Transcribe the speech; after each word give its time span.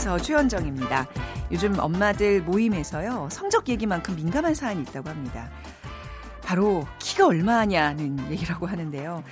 아나운서 0.00 0.18
최현정입니다. 0.18 1.06
요즘 1.52 1.78
엄마들 1.78 2.40
모임에서요, 2.42 3.28
성적 3.30 3.68
얘기만큼 3.68 4.16
민감한 4.16 4.54
사안이 4.54 4.80
있다고 4.82 5.10
합니다. 5.10 5.50
바로 6.42 6.86
키가 6.98 7.26
얼마냐는 7.26 8.18
얘기라고 8.30 8.66
하는데요. 8.66 9.22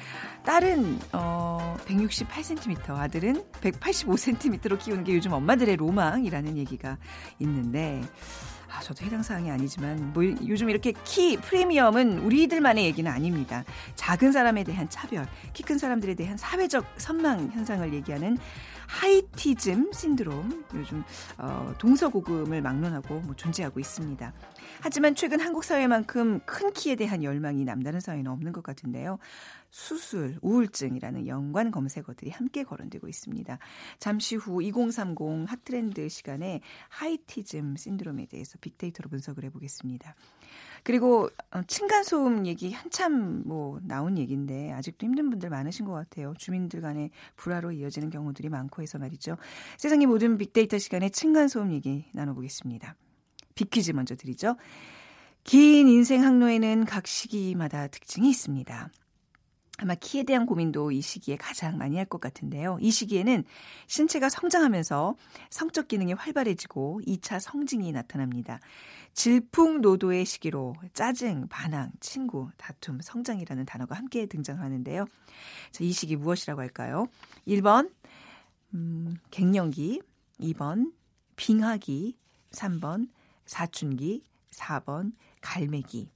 딸은 0.45 0.99
어 1.15 1.75
168cm, 1.87 2.91
아들은 2.91 3.45
185cm로 3.63 4.79
키우는 4.79 5.05
게 5.05 5.15
요즘 5.15 5.33
엄마들의 5.33 5.75
로망이라는 5.77 6.59
얘기가 6.59 6.99
있는데 7.39 8.03
아, 8.71 8.81
저도 8.81 9.07
해당 9.07 9.23
사항이 9.23 9.51
아니지만 9.51 10.13
뭐 10.13 10.23
요즘 10.47 10.69
이렇게 10.69 10.93
키 11.05 11.39
프리미엄은 11.39 12.19
우리들만의 12.19 12.85
얘기는 12.85 13.11
아닙니다. 13.11 13.65
작은 13.97 14.33
사람에 14.33 14.65
대한 14.65 14.89
차별, 14.91 15.27
키 15.55 15.63
큰 15.63 15.79
사람들에 15.79 16.15
대한 16.15 16.37
사회적 16.37 16.85
선망 16.99 17.51
현상을 17.53 17.93
얘기하는 17.95 18.37
하이티즘 18.89 19.93
신드롬 19.93 20.65
요즘 20.75 21.05
어, 21.37 21.75
동서고금을 21.79 22.63
막론하고 22.63 23.21
뭐 23.21 23.37
존재하고 23.37 23.79
있습니다. 23.79 24.33
하지만 24.81 25.15
최근 25.15 25.41
한국 25.41 25.63
사회만큼 25.63 26.41
큰 26.47 26.73
키에 26.73 26.97
대한 26.97 27.23
열망이 27.23 27.65
남다른 27.65 28.01
사회는 28.01 28.31
없는 28.31 28.53
것 28.53 28.63
같은데요. 28.63 29.19
수술, 29.71 30.39
우울증이라는 30.41 31.27
연관 31.27 31.71
검색어들이 31.71 32.31
함께 32.31 32.65
거론되고 32.65 33.07
있습니다. 33.07 33.59
잠시 33.99 34.37
후 34.37 34.63
2030 34.63 35.19
핫트렌드 35.47 36.09
시간에 36.09 36.61
하이티즘 36.89 37.77
신드롬에 37.77 38.27
대해서 38.27 38.57
빅데이터로 38.61 39.11
분석을 39.11 39.45
해보겠습니다. 39.45 40.15
그리고 40.83 41.29
어, 41.51 41.63
층간소음 41.67 42.47
얘기 42.47 42.73
한참 42.73 43.43
뭐 43.45 43.81
나온 43.83 44.19
얘기인데 44.19 44.73
아직도 44.73 45.07
힘든 45.07 45.31
분들 45.31 45.51
많으신 45.51 45.85
것 45.87 45.93
같아요. 45.93 46.35
주민들 46.39 46.81
간의 46.81 47.11
불화로 47.37 47.73
이어지는 47.73 48.11
경우들이 48.11 48.49
많고 48.49 48.83
해서 48.83 48.99
말이죠. 48.99 49.37
세상의 49.79 50.07
모든 50.07 50.39
빅데이터 50.39 50.79
시간에 50.79 51.09
층간소음 51.09 51.73
얘기 51.73 52.07
나눠보겠습니다. 52.13 52.95
빅퀴즈 53.55 53.93
먼저 53.93 54.15
드리죠. 54.15 54.57
긴 55.45 55.89
인생 55.89 56.25
항로에는 56.25 56.85
각 56.85 57.07
시기마다 57.07 57.89
특징이 57.89 58.29
있습니다. 58.31 58.91
아마 59.81 59.95
키에 59.95 60.25
대한 60.25 60.45
고민도 60.45 60.91
이 60.91 61.01
시기에 61.01 61.37
가장 61.37 61.79
많이 61.79 61.97
할 61.97 62.05
것 62.09 62.21
같은데요. 62.21 62.79
이 62.81 62.91
시기에는 62.91 63.45
신체가 63.87 64.29
성장하면서 64.29 65.15
성적 65.51 65.89
기능이 65.89 66.15
활발해지고 66.15 67.03
2차 67.07 67.39
성징이 67.39 67.93
나타납니다. 67.93 68.61
질풍노도의 69.15 70.25
시기로 70.25 70.75
짜증, 70.95 71.47
반항, 71.49 71.93
친구, 72.01 72.49
다툼, 72.57 73.01
성장이라는 73.01 73.67
단어가 73.67 73.95
함께 73.95 74.27
등장하는데요. 74.27 75.07
자, 75.71 75.85
이 75.85 75.93
시기 75.93 76.17
무엇이라고 76.17 76.61
할까요? 76.61 77.07
1번 77.47 77.91
음, 78.75 79.17
갱년기, 79.31 80.03
2번 80.41 80.93
빙하기, 81.37 82.17
3번 82.51 83.09
사춘기, 83.47 84.25
4번 84.51 85.13
갈매기. 85.41 86.11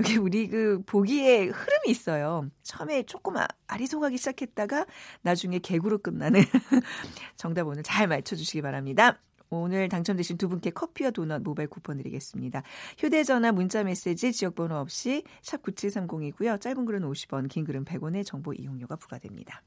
여기 0.00 0.16
우리 0.16 0.48
그 0.48 0.80
보기에 0.86 1.46
흐름이 1.46 1.88
있어요. 1.88 2.48
처음에 2.62 3.02
조금 3.02 3.36
아, 3.36 3.48
아리송하기 3.66 4.16
시작했다가 4.16 4.86
나중에 5.22 5.58
개구로 5.58 5.98
끝나는 5.98 6.42
정답 7.36 7.66
오늘 7.66 7.82
잘 7.82 8.06
맞춰주시기 8.06 8.62
바랍니다. 8.62 9.20
오늘 9.50 9.88
당첨되신 9.88 10.36
두 10.36 10.48
분께 10.48 10.70
커피와 10.70 11.10
도넛 11.10 11.42
모바일 11.42 11.68
쿠폰 11.68 11.96
드리겠습니다. 11.96 12.62
휴대전화 12.98 13.50
문자 13.52 13.82
메시지 13.82 14.32
지역번호 14.32 14.76
없이 14.76 15.24
샵 15.42 15.62
9730이고요. 15.62 16.60
짧은 16.60 16.84
글은 16.84 17.00
50원, 17.02 17.48
긴 17.48 17.64
글은 17.64 17.84
100원의 17.84 18.24
정보 18.24 18.52
이용료가 18.52 18.96
부과됩니다. 18.96 19.62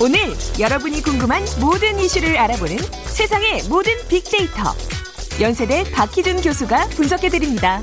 오늘 0.00 0.18
여러분이 0.58 1.02
궁금한 1.02 1.42
모든 1.60 1.98
이슈를 1.98 2.36
알아보는 2.36 2.76
세상의 3.06 3.62
모든 3.68 3.92
빅데이터. 4.08 4.62
연세대 5.40 5.90
박희준 5.92 6.40
교수가 6.42 6.88
분석해드립니다. 6.90 7.80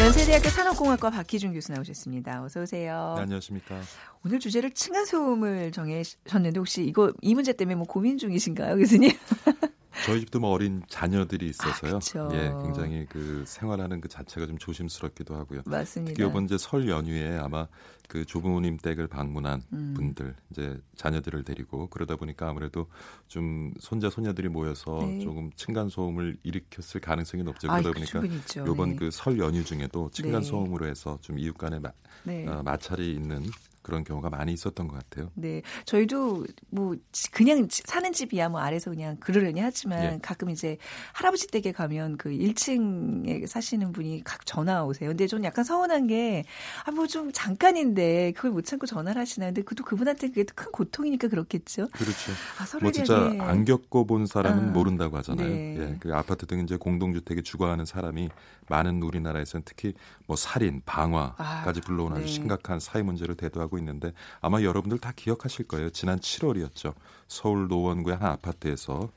연세대학교 0.00 0.48
산업공학과 0.48 1.10
박희준 1.10 1.52
교수 1.52 1.72
나오셨습니다. 1.72 2.44
어서 2.44 2.60
오세요. 2.62 3.14
네, 3.16 3.22
안녕하십니까. 3.22 3.80
오늘 4.24 4.38
주제를 4.38 4.70
층간소음을 4.72 5.72
정해셨는데 5.72 6.58
혹시 6.58 6.84
이거 6.84 7.12
이 7.20 7.34
문제 7.34 7.52
때문에 7.52 7.74
뭐 7.74 7.84
고민 7.86 8.16
중이신가요, 8.16 8.76
교수님? 8.76 9.10
저희 10.08 10.20
집도 10.20 10.40
뭐 10.40 10.50
어린 10.50 10.82
자녀들이 10.88 11.46
아, 11.46 11.48
있어서요. 11.50 11.98
아, 11.98 12.34
예, 12.34 12.52
굉장히 12.64 13.06
그 13.08 13.44
생활하는 13.46 14.00
그 14.00 14.08
자체가 14.08 14.46
좀 14.46 14.56
조심스럽기도 14.58 15.34
하고요. 15.34 15.62
맞습니다. 15.66 16.14
특히 16.14 16.28
이번 16.28 16.44
이제 16.44 16.56
설 16.56 16.88
연휴에 16.88 17.36
아마 17.36 17.68
그 18.08 18.24
조부모님 18.24 18.78
댁을 18.78 19.06
방문한 19.06 19.62
음. 19.72 19.94
분들 19.94 20.34
이제 20.50 20.80
자녀들을 20.96 21.44
데리고 21.44 21.88
그러다 21.88 22.16
보니까 22.16 22.48
아무래도 22.48 22.86
좀 23.26 23.72
손자 23.78 24.08
손녀들이 24.08 24.48
모여서 24.48 24.98
네. 25.02 25.20
조금 25.20 25.50
층간 25.56 25.90
소음을 25.90 26.38
일으켰을 26.42 27.02
가능성이 27.02 27.42
높죠. 27.42 27.70
아, 27.70 27.80
그러다 27.80 27.92
보니까 27.92 28.10
충분히 28.10 28.36
있죠. 28.36 28.64
이번 28.66 28.90
네. 28.90 28.96
그설 28.96 29.38
연휴 29.38 29.62
중에도 29.62 30.08
층간 30.10 30.40
네. 30.40 30.48
소음으로 30.48 30.86
해서 30.86 31.18
좀 31.20 31.38
이웃 31.38 31.56
간에 31.58 31.78
마, 31.78 31.92
네. 32.24 32.46
어, 32.48 32.62
마찰이 32.62 33.12
있는 33.12 33.44
그런 33.88 34.04
경우가 34.04 34.28
많이 34.28 34.52
있었던 34.52 34.86
것 34.86 34.98
같아요. 34.98 35.30
네, 35.34 35.62
저희도 35.86 36.44
뭐 36.68 36.94
그냥 37.32 37.66
사는 37.70 38.12
집이야 38.12 38.50
뭐 38.50 38.60
아래서 38.60 38.90
그냥 38.90 39.16
그러려니 39.18 39.60
하지만 39.60 40.04
예. 40.04 40.18
가끔 40.20 40.50
이제 40.50 40.76
할아버지 41.14 41.46
댁에 41.46 41.72
가면 41.72 42.18
그 42.18 42.28
1층에 42.28 43.46
사시는 43.46 43.92
분이 43.92 44.22
각 44.24 44.44
전화 44.44 44.84
오세요. 44.84 45.08
근데 45.08 45.26
좀 45.26 45.42
약간 45.44 45.64
서운한 45.64 46.06
게 46.06 46.44
아 46.86 46.90
뭐 46.92 47.06
좀 47.08 47.32
잠깐인데 47.32 48.32
그걸 48.32 48.50
못 48.50 48.66
참고 48.66 48.84
전화를 48.84 49.18
하시나 49.18 49.46
근데 49.46 49.62
그도 49.62 49.82
그분한테 49.84 50.28
그게 50.28 50.44
큰 50.44 50.70
고통이니까 50.70 51.28
그렇겠죠. 51.28 51.88
그렇죠. 51.88 52.32
아, 52.58 52.78
뭐 52.82 52.92
진짜 52.92 53.16
이렇게- 53.16 53.40
안 53.40 53.64
겪어본 53.64 54.26
사람은 54.26 54.68
아, 54.68 54.72
모른다고 54.72 55.16
하잖아요. 55.16 55.48
네. 55.48 55.76
예, 55.78 55.96
그 55.98 56.14
아파트 56.14 56.44
등 56.44 56.60
이제 56.60 56.76
공동주택에 56.76 57.40
주거하는 57.40 57.86
사람이 57.86 58.28
많은 58.68 59.02
우리나라에서는 59.02 59.62
특히 59.64 59.94
뭐 60.26 60.36
살인, 60.36 60.82
방화까지 60.84 61.80
아, 61.82 61.86
불러온 61.86 62.12
아주 62.12 62.20
네. 62.22 62.26
심각한 62.26 62.78
사회 62.80 63.02
문제로 63.02 63.34
대두하고 63.34 63.77
있는데 63.78 64.12
아마 64.40 64.62
여러분들 64.62 64.98
다 64.98 65.12
기억하실 65.14 65.68
거예요. 65.68 65.90
지난 65.90 66.18
7월이었죠. 66.18 66.94
서울 67.26 67.68
노원구의 67.68 68.16
한 68.16 68.32
아파트에서 68.32 69.04
에, 69.04 69.08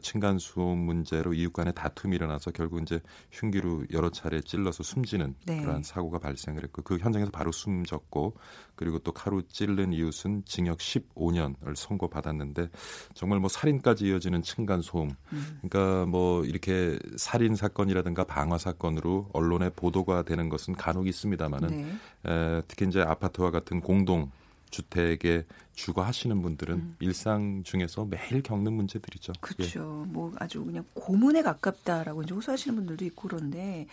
층간소음 0.00 0.78
문제로 0.78 1.34
이웃 1.34 1.52
간의 1.52 1.72
다툼이 1.74 2.14
일어나서 2.16 2.52
결국 2.52 2.80
이제 2.82 3.00
흉기로 3.32 3.84
여러 3.92 4.10
차례 4.10 4.40
찔러서 4.40 4.82
숨지는 4.82 5.34
네. 5.44 5.60
그러한 5.60 5.82
사고가 5.82 6.18
발생을 6.18 6.62
했고 6.62 6.82
그 6.82 6.98
현장에서 6.98 7.30
바로 7.30 7.50
숨졌고 7.50 8.36
그리고 8.76 8.98
또 9.00 9.12
칼로 9.12 9.42
찔른 9.42 9.92
이웃은 9.92 10.44
징역 10.44 10.78
15년을 10.78 11.74
선고받았는데 11.74 12.68
정말 13.14 13.40
뭐 13.40 13.48
살인까지 13.48 14.06
이어지는 14.06 14.42
층간 14.42 14.82
소음. 14.82 15.10
음. 15.32 15.60
그러니까 15.62 16.06
뭐 16.06 16.44
이렇게 16.44 16.98
살인 17.16 17.56
사건이라든가 17.56 18.24
방화 18.24 18.58
사건으로 18.58 19.30
언론에 19.32 19.70
보도가 19.70 20.22
되는 20.22 20.48
것은 20.48 20.74
간혹 20.74 21.06
있습니다만은 21.08 21.68
네. 21.68 22.30
에, 22.30 22.62
특히 22.68 22.86
이제 22.86 23.00
아파트와 23.00 23.50
같은 23.50 23.80
공동 23.80 24.30
주택에 24.72 25.44
주거하시는 25.74 26.42
분들은 26.42 26.74
음. 26.74 26.96
일상 27.00 27.62
중에서 27.64 28.04
매일 28.04 28.42
겪는 28.42 28.72
문제들이죠. 28.72 29.32
예. 29.36 29.40
그렇죠. 29.40 30.04
뭐 30.08 30.32
아주 30.38 30.62
그냥 30.64 30.84
고문에 30.94 31.42
가깝다라고 31.42 32.22
이제 32.22 32.34
호소하시는 32.34 32.74
분들도 32.76 33.04
있고 33.06 33.28
그런데 33.28 33.86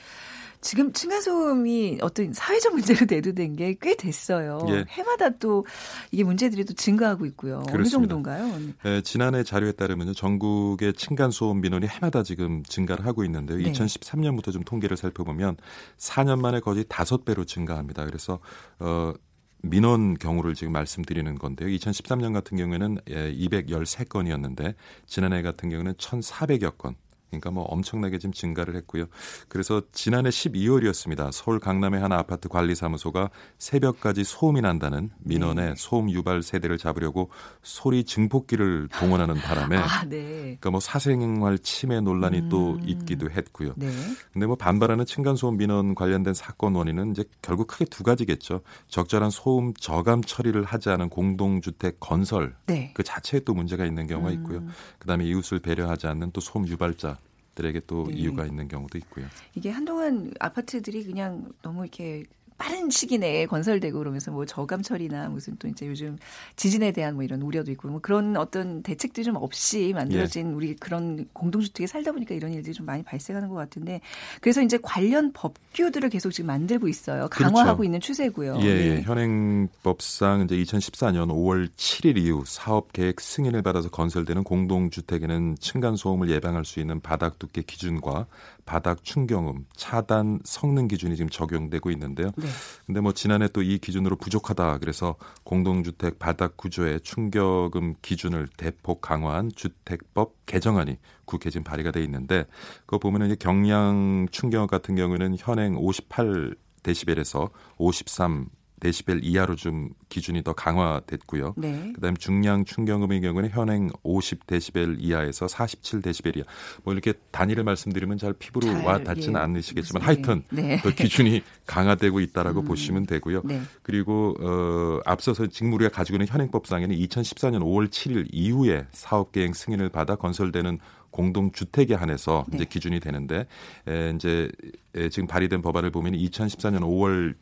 지금 0.61 0.91
층간소음이 0.91 1.99
어떤 2.01 2.33
사회적 2.33 2.73
문제로 2.73 3.05
대두된 3.05 3.55
게 3.55 3.75
꽤 3.81 3.95
됐어요. 3.95 4.65
예. 4.69 4.85
해마다 4.89 5.29
또 5.29 5.65
이게 6.11 6.23
문제들이 6.23 6.65
또 6.65 6.73
증가하고 6.73 7.25
있고요. 7.27 7.59
어느 7.59 7.71
그렇습니다. 7.71 8.13
정도인가요? 8.15 8.73
에, 8.85 9.01
지난해 9.01 9.43
자료에 9.43 9.71
따르면 9.73 10.13
전국의 10.13 10.93
층간 10.93 11.31
소음 11.31 11.61
민원이 11.61 11.87
해마다 11.87 12.23
지금 12.23 12.63
증가를 12.63 13.05
하고 13.05 13.23
있는데요. 13.23 13.57
네. 13.57 13.71
2013년부터 13.71 14.51
좀 14.51 14.63
통계를 14.63 14.97
살펴보면 14.97 15.57
4년 15.97 16.39
만에 16.41 16.59
거의 16.59 16.83
다섯 16.89 17.23
배로 17.25 17.45
증가합니다. 17.45 18.05
그래서 18.05 18.39
어 18.79 19.13
민원 19.61 20.15
경우를 20.17 20.55
지금 20.55 20.73
말씀드리는 20.73 21.35
건데요. 21.35 21.69
2013년 21.69 22.33
같은 22.33 22.57
경우에는 22.57 22.97
예, 23.09 23.33
213건이었는데 23.33 24.75
지난해 25.05 25.41
같은 25.41 25.69
경우는 25.69 25.93
1,400여 25.93 26.77
건 26.77 26.95
그러니까 27.29 27.51
뭐 27.51 27.63
엄청나게 27.65 28.17
지금 28.17 28.33
증가를 28.33 28.75
했고요. 28.75 29.05
그래서 29.47 29.81
지난해 29.91 30.29
12월이었습니다. 30.29 31.31
서울 31.31 31.59
강남의 31.59 31.99
한 32.01 32.11
아파트 32.11 32.49
관리사무소가 32.49 33.29
새벽까지 33.57 34.23
소음이 34.23 34.61
난다는 34.61 35.11
민원의 35.19 35.65
네. 35.69 35.73
소음 35.77 36.09
유발 36.09 36.41
세대를 36.41 36.77
잡으려고 36.77 37.29
소리 37.61 38.03
증폭기를 38.03 38.89
동원하는 38.89 39.35
바람에 39.35 39.77
아, 39.77 40.03
네. 40.05 40.41
그러니까 40.41 40.71
뭐 40.71 40.79
사생활 40.79 41.59
침해 41.59 42.01
논란이 42.01 42.39
음. 42.39 42.49
또 42.49 42.79
있기도 42.83 43.29
했고요. 43.29 43.73
네. 43.77 43.89
근데 44.33 44.47
뭐 44.47 44.55
반발하는 44.55 45.05
층간 45.05 45.35
소음 45.35 45.57
민원 45.57 45.93
관련된 45.93 46.33
사건 46.33 46.75
원인은 46.75 47.11
이제 47.11 47.23
결국 47.41 47.67
크게 47.67 47.85
두 47.85 48.03
가지겠죠. 48.03 48.61
적절한 48.87 49.29
소음 49.29 49.73
저감 49.75 50.23
처리를 50.23 50.63
하지 50.63 50.89
않은 50.89 51.09
공동주택 51.09 51.99
건설 51.99 52.55
네. 52.65 52.91
그 52.95 53.03
자체에 53.03 53.41
또 53.41 53.53
문제가 53.53 53.85
있는 53.85 54.07
경우가 54.07 54.31
있고요. 54.31 54.59
음. 54.59 54.69
그다음에 54.97 55.25
이웃을 55.25 55.59
배려하지 55.59 56.07
않는 56.07 56.31
또 56.31 56.41
소음 56.41 56.67
유발자 56.67 57.18
들에게 57.55 57.81
또 57.87 58.05
네. 58.07 58.15
이유가 58.15 58.45
있는 58.45 58.67
경우도 58.67 58.97
있고요. 58.99 59.27
이게 59.55 59.69
한동안 59.69 60.33
아파트들이 60.39 61.03
그냥 61.03 61.51
너무 61.61 61.83
이렇게 61.83 62.23
빠른 62.59 62.89
시기 62.89 63.17
내에 63.17 63.45
건설되고 63.45 63.97
그러면서 63.97 64.31
뭐 64.31 64.45
저감 64.45 64.83
처리나 64.83 65.29
무슨 65.29 65.55
또 65.57 65.67
이제 65.67 65.87
요즘 65.87 66.17
지진에 66.57 66.91
대한 66.91 67.15
뭐 67.15 67.23
이런 67.23 67.41
우려도 67.41 67.71
있고 67.71 67.87
뭐 67.87 67.99
그런 68.01 68.35
어떤 68.35 68.83
대책들이 68.83 69.23
좀 69.23 69.37
없이 69.37 69.93
만들어진 69.95 70.49
예. 70.49 70.53
우리 70.53 70.75
그런 70.75 71.25
공동주택에 71.31 71.87
살다 71.87 72.11
보니까 72.11 72.35
이런 72.35 72.53
일들이 72.53 72.73
좀 72.73 72.85
많이 72.85 73.01
발생하는 73.01 73.47
것 73.47 73.55
같은데 73.55 74.01
그래서 74.41 74.61
이제 74.61 74.77
관련 74.81 75.31
법규들을 75.31 76.09
계속 76.09 76.31
지금 76.31 76.47
만들고 76.47 76.89
있어요. 76.89 77.29
강화하고 77.29 77.77
그렇죠. 77.77 77.83
있는 77.85 78.01
추세고요. 78.01 78.59
예, 78.61 78.65
예. 78.65 78.95
네. 78.95 79.01
현행법상 79.03 80.41
이제 80.41 80.57
2014년 80.57 81.29
5월 81.29 81.69
7일 81.69 82.17
이후 82.17 82.43
사업 82.45 82.91
계획 82.91 83.21
승인을 83.21 83.61
받아서 83.61 83.89
건설되는 83.89 84.43
공동주택에는 84.43 85.55
층간 85.61 85.95
소음을 85.95 86.29
예방할 86.29 86.65
수 86.65 86.81
있는 86.81 86.99
바닥 86.99 87.39
두께 87.39 87.61
기준과 87.61 88.27
바닥 88.65 89.03
충경음, 89.03 89.65
차단 89.75 90.39
성능 90.43 90.87
기준이 90.87 91.15
지금 91.15 91.29
적용되고 91.29 91.91
있는데요. 91.91 92.31
네. 92.35 92.47
근데 92.85 92.99
뭐 92.99 93.13
지난해 93.13 93.47
또 93.47 93.69
이 93.69 93.77
기준으로 93.77 94.15
부족하다 94.15 94.79
그래서 94.79 95.15
공동주택 95.43 96.17
바닥 96.17 96.57
구조의 96.57 97.01
충격음 97.01 97.95
기준을 98.01 98.47
대폭 98.57 99.01
강화한 99.01 99.51
주택법 99.55 100.33
개정안이 100.47 100.97
국회 101.25 101.51
지금 101.51 101.63
발의가 101.63 101.91
돼 101.91 102.03
있는데 102.03 102.45
그거 102.87 102.97
보면은 102.97 103.35
경량 103.37 104.27
충격 104.31 104.69
같은 104.69 104.95
경우에는 104.95 105.35
현행 105.37 105.77
58 105.77 106.55
데시벨에서 106.81 107.49
53 107.77 108.49
데시벨 108.79 109.23
이하로 109.23 109.55
좀 109.55 109.89
기준이 110.09 110.43
더 110.43 110.53
강화됐고요. 110.53 111.53
네. 111.57 111.91
그다음에 111.93 112.15
중량 112.17 112.65
충격음의 112.65 113.21
경우는 113.21 113.49
현행 113.49 113.89
50 114.03 114.47
데시벨 114.47 114.97
이하에서 114.99 115.47
47 115.47 116.01
데시벨 116.01 116.37
이하. 116.37 116.45
뭐 116.83 116.93
이렇게 116.93 117.13
단위를 117.31 117.63
말씀드리면 117.63 118.17
잘 118.17 118.33
피부로 118.33 118.67
잘, 118.67 118.83
와 118.85 119.03
닿지는 119.03 119.39
예. 119.39 119.43
않으시겠지만 119.43 120.01
하여튼 120.01 120.43
네. 120.49 120.79
그 120.81 120.93
기준이 120.93 121.41
강화되고 121.65 122.19
있다라고 122.19 122.61
음. 122.61 122.65
보시면 122.65 123.05
되고요. 123.05 123.41
네. 123.45 123.61
그리고 123.81 124.35
어 124.39 124.99
앞서서 125.05 125.47
지금 125.47 125.73
우리가 125.73 125.91
가지고 125.91 126.15
있는 126.15 126.27
현행법상에는 126.27 126.95
2014년 126.95 127.59
5월 127.61 127.89
7일 127.89 128.27
이후에 128.31 128.85
사업 128.91 129.31
계획 129.31 129.55
승인을 129.55 129.89
받아 129.89 130.15
건설되는 130.15 130.79
공동 131.11 131.51
주택에 131.51 131.95
한해서 131.95 132.45
네. 132.49 132.57
이제 132.57 132.65
기준이 132.65 132.99
되는데 132.99 133.45
에, 133.87 134.13
이제 134.15 134.49
에, 134.95 135.09
지금 135.09 135.27
발의된 135.27 135.61
법안을 135.61 135.91
보면 135.91 136.13
2014년 136.13 136.81
5월 136.81 137.35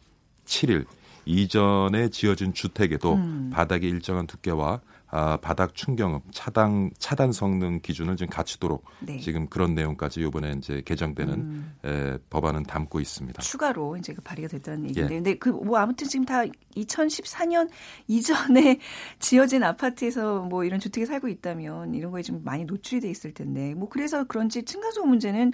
7일 0.45 0.85
이전에 1.27 2.09
지어진 2.09 2.53
주택에도 2.53 3.15
음. 3.15 3.49
바닥의 3.53 3.89
일정한 3.89 4.25
두께와 4.27 4.81
아, 5.09 5.37
바닥 5.37 5.73
충경음, 5.73 6.19
차단 6.31 6.91
차단 6.99 7.31
성능 7.31 7.79
기준을 7.79 8.17
좀 8.17 8.27
갖추도록 8.27 8.83
네. 8.99 9.19
지금 9.19 9.47
그런 9.47 9.73
내용까지 9.73 10.19
이번에 10.19 10.55
이제 10.57 10.81
개정되는 10.85 11.33
음. 11.33 11.73
에, 11.85 12.17
법안은 12.29 12.63
담고 12.63 12.99
있습니다. 12.99 13.41
추가로 13.41 13.95
이제 13.95 14.13
그 14.13 14.21
발의가 14.21 14.49
됐다는 14.49 14.89
얘기인데, 14.89 15.13
예. 15.13 15.17
근데 15.17 15.35
그 15.35 15.49
뭐 15.49 15.77
아무튼 15.77 16.07
지금 16.09 16.25
다 16.25 16.43
2014년 16.75 17.69
이전에 18.07 18.79
지어진 19.19 19.63
아파트에서 19.63 20.41
뭐 20.41 20.65
이런 20.65 20.79
주택에 20.79 21.05
살고 21.05 21.29
있다면 21.29 21.95
이런 21.95 22.11
거에 22.11 22.21
좀 22.21 22.41
많이 22.43 22.65
노출이 22.65 22.99
돼 22.99 23.09
있을 23.09 23.33
텐데, 23.33 23.73
뭐 23.75 23.87
그래서 23.87 24.25
그런지 24.25 24.63
층간소음 24.63 25.07
문제는 25.07 25.53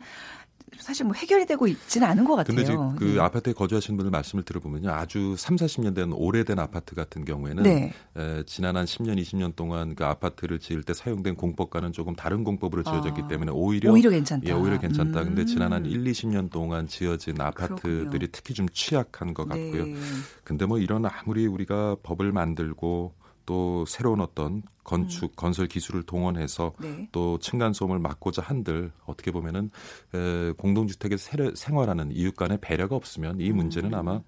사실 0.79 1.05
뭐 1.05 1.13
해결이 1.13 1.45
되고 1.45 1.67
있지는 1.67 2.07
않은 2.07 2.25
것 2.25 2.35
같아요. 2.35 2.55
근데 2.55 2.65
지금 2.65 2.95
그 2.95 3.05
네. 3.05 3.19
아파트에 3.19 3.53
거주하시는 3.53 3.97
분들 3.97 4.11
말씀을 4.11 4.43
들어보면요. 4.43 4.91
아주 4.91 5.35
3, 5.37 5.55
40년 5.55 5.95
된 5.95 6.11
오래된 6.11 6.59
아파트 6.59 6.95
같은 6.95 7.25
경우에는 7.25 7.63
네. 7.63 7.93
에, 8.17 8.43
지난 8.45 8.75
한 8.77 8.85
10년, 8.85 9.19
20년 9.19 9.55
동안 9.55 9.95
그 9.95 10.05
아파트를 10.05 10.59
지을 10.59 10.83
때 10.83 10.93
사용된 10.93 11.35
공법과는 11.35 11.93
조금 11.93 12.15
다른 12.15 12.43
공법으로 12.43 12.83
지어졌기 12.83 13.21
아, 13.23 13.27
때문에 13.27 13.51
오히려 13.51 13.91
오히려 13.91 14.09
괜찮다. 14.09 14.47
예, 14.47 14.51
오히려 14.53 14.79
괜찮다. 14.79 15.21
음. 15.21 15.25
근데 15.25 15.45
지난 15.45 15.73
한 15.73 15.85
1, 15.85 16.03
20년 16.03 16.49
동안 16.49 16.87
지어진 16.87 17.39
아파트들이 17.39 18.03
그렇군요. 18.03 18.27
특히 18.31 18.53
좀 18.53 18.67
취약한 18.69 19.33
것 19.33 19.47
같고요. 19.47 19.85
네. 19.85 19.95
근데 20.43 20.65
뭐 20.65 20.79
이런 20.79 21.05
아무리 21.05 21.45
우리가 21.47 21.97
법을 22.03 22.31
만들고 22.31 23.13
또 23.45 23.85
새로운 23.85 24.21
어떤 24.21 24.63
건축 24.83 25.31
음. 25.31 25.35
건설 25.35 25.67
기술을 25.67 26.03
동원해서 26.03 26.73
네. 26.79 27.07
또 27.11 27.37
층간 27.39 27.73
소음을 27.73 27.99
막고자 27.99 28.41
한들 28.41 28.91
어떻게 29.05 29.31
보면은 29.31 29.69
에, 30.13 30.51
공동주택에 30.53 31.17
생활하는 31.17 32.11
이웃 32.11 32.35
간의 32.35 32.59
배려가 32.61 32.95
없으면 32.95 33.39
이 33.39 33.51
문제는 33.51 33.93
음. 33.93 33.99
아마 33.99 34.21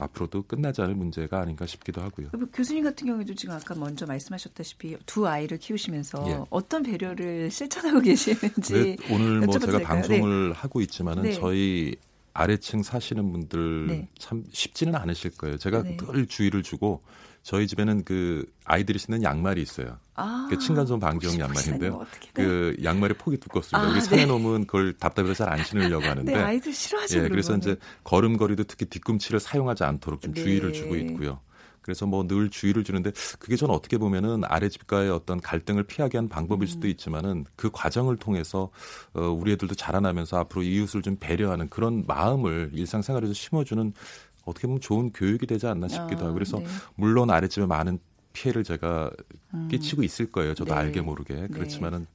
앞으로도 0.00 0.44
끝나지 0.44 0.80
않을 0.82 0.94
문제가 0.94 1.40
아닌가 1.40 1.66
싶기도 1.66 2.00
하고요. 2.00 2.28
교수님 2.52 2.84
같은 2.84 3.06
경우에도 3.06 3.34
지금 3.34 3.54
아까 3.54 3.74
먼저 3.74 4.06
말씀하셨다시피 4.06 4.96
두 5.06 5.28
아이를 5.28 5.58
키우시면서 5.58 6.24
예. 6.28 6.40
어떤 6.48 6.82
배려를 6.82 7.50
실천하고 7.50 8.00
계시는지 8.00 8.96
오늘 9.10 9.40
뭐 9.40 9.58
제가 9.58 9.78
방송을 9.80 10.48
네. 10.48 10.54
하고 10.54 10.80
있지만은 10.80 11.24
네. 11.24 11.32
저희 11.32 11.94
아래층 12.32 12.82
사시는 12.82 13.32
분들 13.32 13.86
네. 13.86 14.08
참 14.18 14.44
쉽지는 14.52 14.94
않으실 14.94 15.32
거예요. 15.32 15.56
제가 15.58 15.82
네. 15.82 15.96
늘 15.96 16.26
주의를 16.26 16.62
주고 16.62 17.02
저희 17.42 17.66
집에는 17.66 18.04
그 18.04 18.44
아이들이 18.64 18.98
신는 18.98 19.22
양말이 19.22 19.62
있어요. 19.62 19.98
아, 20.14 20.46
그 20.50 20.58
층간소음 20.58 21.00
방지용 21.00 21.40
양말인데요. 21.40 22.06
그 22.34 22.76
양말의 22.82 23.16
폭이 23.16 23.38
두껍습니다. 23.38 23.88
아, 23.88 23.90
우리 23.90 24.00
산에 24.00 24.22
네. 24.22 24.26
놓으면 24.26 24.66
그걸 24.66 24.92
답답해서 24.92 25.44
잘 25.44 25.50
안 25.50 25.64
신으려고 25.64 26.04
하는데. 26.04 26.32
네, 26.32 26.38
아이들 26.38 26.72
싫어하죠. 26.72 27.24
예, 27.24 27.28
그래서 27.28 27.56
이제 27.56 27.76
걸음걸이도 28.04 28.64
특히 28.64 28.84
뒤꿈치를 28.86 29.40
사용하지 29.40 29.84
않도록 29.84 30.20
좀 30.20 30.34
네. 30.34 30.42
주의를 30.42 30.72
주고 30.72 30.96
있고요. 30.96 31.40
그래서 31.82 32.06
뭐 32.06 32.26
늘 32.26 32.50
주의를 32.50 32.84
주는데 32.84 33.12
그게 33.38 33.56
저는 33.56 33.74
어떻게 33.74 33.98
보면은 33.98 34.42
아래 34.44 34.68
집과의 34.68 35.10
어떤 35.10 35.40
갈등을 35.40 35.84
피하게 35.84 36.18
한 36.18 36.28
방법일 36.28 36.68
수도 36.68 36.86
음. 36.86 36.90
있지만은 36.90 37.44
그 37.56 37.70
과정을 37.72 38.16
통해서 38.18 38.70
어 39.14 39.22
우리 39.22 39.52
애들도 39.52 39.74
자라나면서 39.74 40.38
앞으로 40.38 40.62
이웃을 40.62 41.02
좀 41.02 41.16
배려하는 41.18 41.68
그런 41.68 42.04
마음을 42.06 42.70
일상생활에서 42.72 43.32
심어주는 43.32 43.92
어떻게 44.44 44.66
보면 44.66 44.80
좋은 44.80 45.10
교육이 45.12 45.46
되지 45.46 45.66
않나 45.66 45.88
싶기도 45.88 46.24
하고 46.24 46.34
그래서 46.34 46.58
아, 46.58 46.60
네. 46.60 46.66
물론 46.94 47.30
아랫집에 47.30 47.66
많은 47.66 47.98
피해를 48.32 48.62
제가 48.64 49.10
음. 49.54 49.68
끼치고 49.70 50.02
있을 50.02 50.30
거예요. 50.30 50.54
저도 50.54 50.74
네. 50.74 50.80
알게 50.80 51.00
모르게. 51.00 51.34
네. 51.34 51.46
그렇지만은 51.48 52.06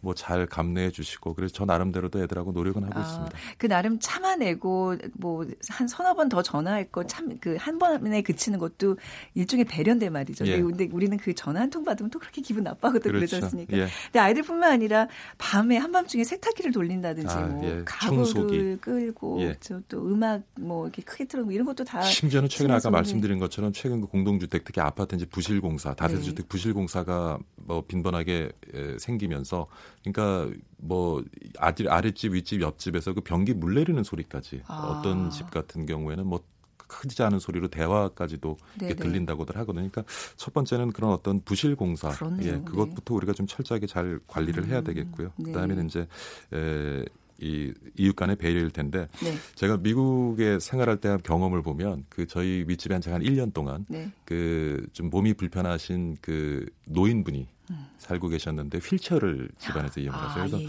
뭐 0.00 0.14
잘 0.14 0.46
감내해 0.46 0.90
주시고 0.90 1.34
그래서 1.34 1.52
저 1.54 1.64
나름대로도 1.64 2.22
애들하고 2.22 2.52
노력은 2.52 2.84
하고 2.84 2.98
아, 2.98 3.02
있습니다. 3.02 3.38
그 3.58 3.68
나름 3.68 3.98
참아내고 3.98 4.96
뭐 5.14 5.44
한 5.68 5.88
서너 5.88 6.14
번 6.14 6.28
더 6.28 6.42
전화할 6.42 6.90
거참그 6.90 7.56
한 7.58 7.78
번에 7.78 8.22
그치는 8.22 8.58
것도 8.58 8.96
일종의 9.34 9.66
배려인데 9.66 10.08
말이죠. 10.08 10.46
예. 10.46 10.60
근데 10.60 10.88
우리는 10.90 11.16
그 11.18 11.34
전화 11.34 11.60
한 11.60 11.70
통 11.70 11.84
받으면 11.84 12.10
또 12.10 12.18
그렇게 12.18 12.40
기분 12.40 12.62
나빠하거든 12.64 13.10
그렇죠. 13.10 13.26
그러지 13.26 13.44
않습니까? 13.44 13.76
예. 13.76 13.88
근데 14.06 14.18
아이들뿐만 14.20 14.70
아니라 14.70 15.08
밤에 15.38 15.76
한밤중에 15.76 16.24
세탁기를 16.24 16.72
돌린다든지 16.72 17.34
아, 17.34 17.40
뭐 17.46 17.64
예. 17.64 17.82
가구를 17.84 18.78
끌고 18.80 19.42
예. 19.42 19.58
또 19.88 20.06
음악 20.06 20.42
뭐 20.58 20.84
이렇게 20.86 21.02
크게 21.02 21.24
틀고 21.26 21.50
이런 21.52 21.66
것도 21.66 21.84
다 21.84 22.00
심지어는 22.02 22.48
최근에 22.48 22.74
아까 22.74 22.90
말씀드린 22.90 23.38
것처럼 23.38 23.72
최근 23.72 24.00
그 24.00 24.06
공동주택 24.06 24.64
특히 24.64 24.80
아파트 24.80 25.14
이제 25.16 25.26
부실공사 25.26 25.94
다세대주택 25.94 26.44
네. 26.44 26.48
부실공사가 26.48 27.38
뭐 27.66 27.84
빈번하게 27.86 28.52
생기면서 28.98 29.66
그러니까 30.02 30.54
뭐 30.76 31.24
아들 31.58 31.90
아랫집 31.90 32.34
윗집 32.34 32.60
옆집에서 32.60 33.14
그 33.14 33.20
변기 33.20 33.54
물 33.54 33.74
내리는 33.74 34.02
소리까지 34.02 34.62
아. 34.66 34.98
어떤 34.98 35.30
집 35.30 35.50
같은 35.50 35.86
경우에는 35.86 36.26
뭐 36.26 36.40
크지 36.86 37.22
않은 37.22 37.38
소리로 37.38 37.68
대화까지도 37.68 38.56
들린다고들 38.78 39.56
하거든요. 39.58 39.88
그러니까 39.90 40.04
첫 40.36 40.52
번째는 40.52 40.92
그런 40.92 41.12
어떤 41.12 41.42
부실 41.42 41.76
공사, 41.76 42.10
예, 42.42 42.52
네. 42.52 42.62
그것부터 42.62 43.14
네. 43.14 43.16
우리가 43.16 43.32
좀 43.32 43.46
철저하게 43.46 43.86
잘 43.86 44.20
관리를 44.26 44.66
해야 44.66 44.80
음. 44.80 44.84
되겠고요. 44.84 45.32
네. 45.36 45.52
그다음에는 45.52 45.86
이제 45.86 46.06
에, 46.52 47.04
이 47.40 47.72
이웃 47.98 48.14
간의 48.14 48.36
배려일 48.36 48.70
텐데 48.70 49.08
네. 49.22 49.34
제가 49.54 49.78
미국에 49.78 50.58
생활할 50.60 50.98
때 50.98 51.16
경험을 51.22 51.62
보면 51.62 52.04
그 52.08 52.26
저희 52.26 52.64
윗집에 52.66 52.94
한 52.94 53.02
제가 53.02 53.16
한 53.16 53.22
1년 53.22 53.52
동안 53.52 53.84
네. 53.88 54.10
그좀 54.24 55.10
몸이 55.10 55.34
불편하신 55.34 56.18
그 56.20 56.66
노인분이 56.86 57.48
음. 57.70 57.86
살고 57.98 58.28
계셨는데 58.28 58.78
휠체어를 58.78 59.48
집안에서 59.58 60.00
이용하세요. 60.00 60.44
아, 60.44 60.46
그래서 60.46 60.60
예, 60.60 60.64
예. 60.64 60.68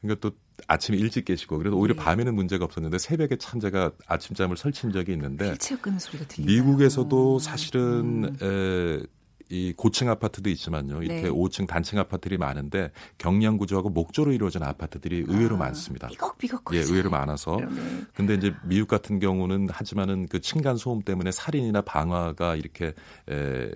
그러니까 0.00 0.28
또 0.28 0.36
아침에 0.66 0.96
일찍 0.96 1.24
깨시고 1.24 1.58
그래서 1.58 1.76
오히려 1.76 1.94
예. 1.98 2.02
밤에는 2.02 2.34
문제가 2.34 2.64
없었는데 2.64 2.98
새벽에 2.98 3.36
참 3.36 3.60
제가 3.60 3.92
아침잠을 4.06 4.56
설친 4.56 4.92
적이 4.92 5.12
있는데? 5.12 5.50
미국에서도 6.46 7.38
사실은 7.38 8.24
음. 8.24 8.36
에, 8.42 9.02
이 9.50 9.72
고층 9.76 10.10
아파트도 10.10 10.50
있지만요. 10.50 11.02
이렇게 11.02 11.22
네. 11.22 11.30
5층 11.30 11.66
단층 11.66 11.98
아파트들이 11.98 12.36
많은데 12.36 12.90
경량 13.16 13.56
구조하고 13.56 13.88
목조로 13.90 14.32
이루어진 14.32 14.62
아파트들이 14.62 15.24
의외로 15.26 15.56
아, 15.56 15.60
많습니다. 15.60 16.08
삐걱삐걱. 16.08 16.74
예, 16.74 16.80
의외로 16.80 17.10
많아서. 17.10 17.56
그러네. 17.56 17.80
근데 18.14 18.34
이제 18.34 18.54
미국 18.64 18.88
같은 18.88 19.18
경우는 19.18 19.68
하지만은 19.70 20.26
그 20.26 20.40
층간 20.40 20.76
소음 20.76 21.02
때문에 21.02 21.32
살인이나 21.32 21.80
방화가 21.82 22.56
이렇게 22.56 22.92
에, 23.30 23.70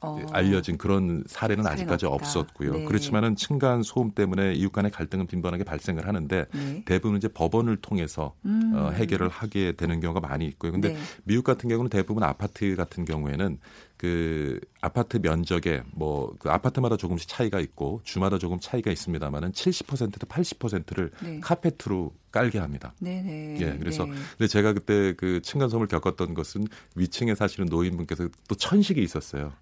어. 0.00 0.20
알려진 0.32 0.76
그런 0.76 1.24
사례는 1.26 1.64
사례는 1.64 1.66
아직까지 1.66 2.06
없다. 2.06 2.24
없었고요. 2.24 2.72
네. 2.72 2.84
그렇지만은 2.84 3.36
층간 3.36 3.82
소음 3.82 4.10
때문에 4.10 4.52
이웃 4.54 4.70
간의 4.70 4.90
갈등은 4.90 5.26
빈번하게 5.26 5.64
발생을 5.64 6.06
하는데 6.06 6.46
네. 6.52 6.82
대부분 6.84 7.16
이제 7.16 7.28
법원을 7.28 7.76
통해서 7.78 8.34
음. 8.44 8.72
어, 8.74 8.90
해결을 8.90 9.28
하게 9.28 9.72
되는 9.72 10.00
경우가 10.00 10.20
많이 10.20 10.46
있고요. 10.46 10.72
근데 10.72 10.90
네. 10.90 10.98
미국 11.24 11.44
같은 11.44 11.68
경우는 11.68 11.88
대부분 11.88 12.22
아파트 12.22 12.74
같은 12.76 13.04
경우에는 13.04 13.58
그 13.96 14.60
아파트 14.80 15.18
면적에 15.18 15.82
뭐 15.92 16.26
그 16.38 16.50
아파트마다 16.50 16.96
조금씩 16.96 17.28
차이가 17.28 17.60
있고 17.60 18.00
주마다 18.04 18.38
조금 18.38 18.58
차이가 18.60 18.90
있습니다만은 18.90 19.52
70%도 19.52 20.26
80%를 20.26 21.10
네. 21.22 21.40
카페트로 21.40 22.12
깔게 22.30 22.58
합니다. 22.58 22.94
네네. 23.00 23.58
예, 23.60 23.76
그래서 23.78 24.04
네. 24.04 24.12
근데 24.36 24.46
제가 24.46 24.72
그때 24.72 25.14
그 25.14 25.40
층간소음을 25.42 25.86
겪었던 25.88 26.34
것은 26.34 26.66
위층에 26.94 27.34
사시는 27.34 27.68
노인분께서 27.68 28.28
또 28.48 28.54
천식이 28.54 29.02
있었어요. 29.02 29.52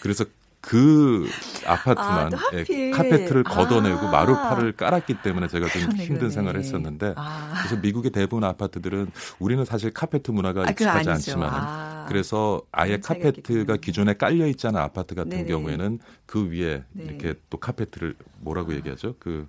그래서 0.00 0.24
그 0.62 1.28
아파트만 1.66 2.32
아, 2.34 2.38
또 2.52 2.58
예. 2.70 2.90
카페트를 2.90 3.42
아. 3.46 3.50
걷어내고 3.50 4.08
마루파를 4.08 4.72
깔았기 4.72 5.16
때문에 5.22 5.48
제가 5.48 5.68
좀 5.68 5.82
그러네, 5.82 6.04
힘든 6.04 6.16
그러네. 6.18 6.34
생활을 6.34 6.60
했었는데 6.60 7.14
아. 7.16 7.52
그래서 7.58 7.76
미국의 7.82 8.12
대부분 8.12 8.44
아파트들은 8.44 9.10
우리는 9.40 9.64
사실 9.64 9.92
카페트 9.92 10.30
문화가 10.30 10.62
아, 10.62 10.70
익숙하지. 10.70 11.10
않지만 11.10 11.50
아. 11.52 12.06
그래서 12.08 12.62
아예 12.70 12.98
카페트가. 13.00 13.76
기존에 13.78 14.14
깔려 14.14 14.46
않은 14.68 14.80
아파트 14.80 15.14
같은 15.16 15.30
네네. 15.30 15.46
경우에는 15.46 15.98
그 16.26 16.48
위에 16.48 16.84
네. 16.92 17.04
이렇게 17.04 17.34
또 17.50 17.58
카페트를 17.58 18.14
뭐라고 18.38 18.72
얘기하죠? 18.74 19.16
그 19.18 19.48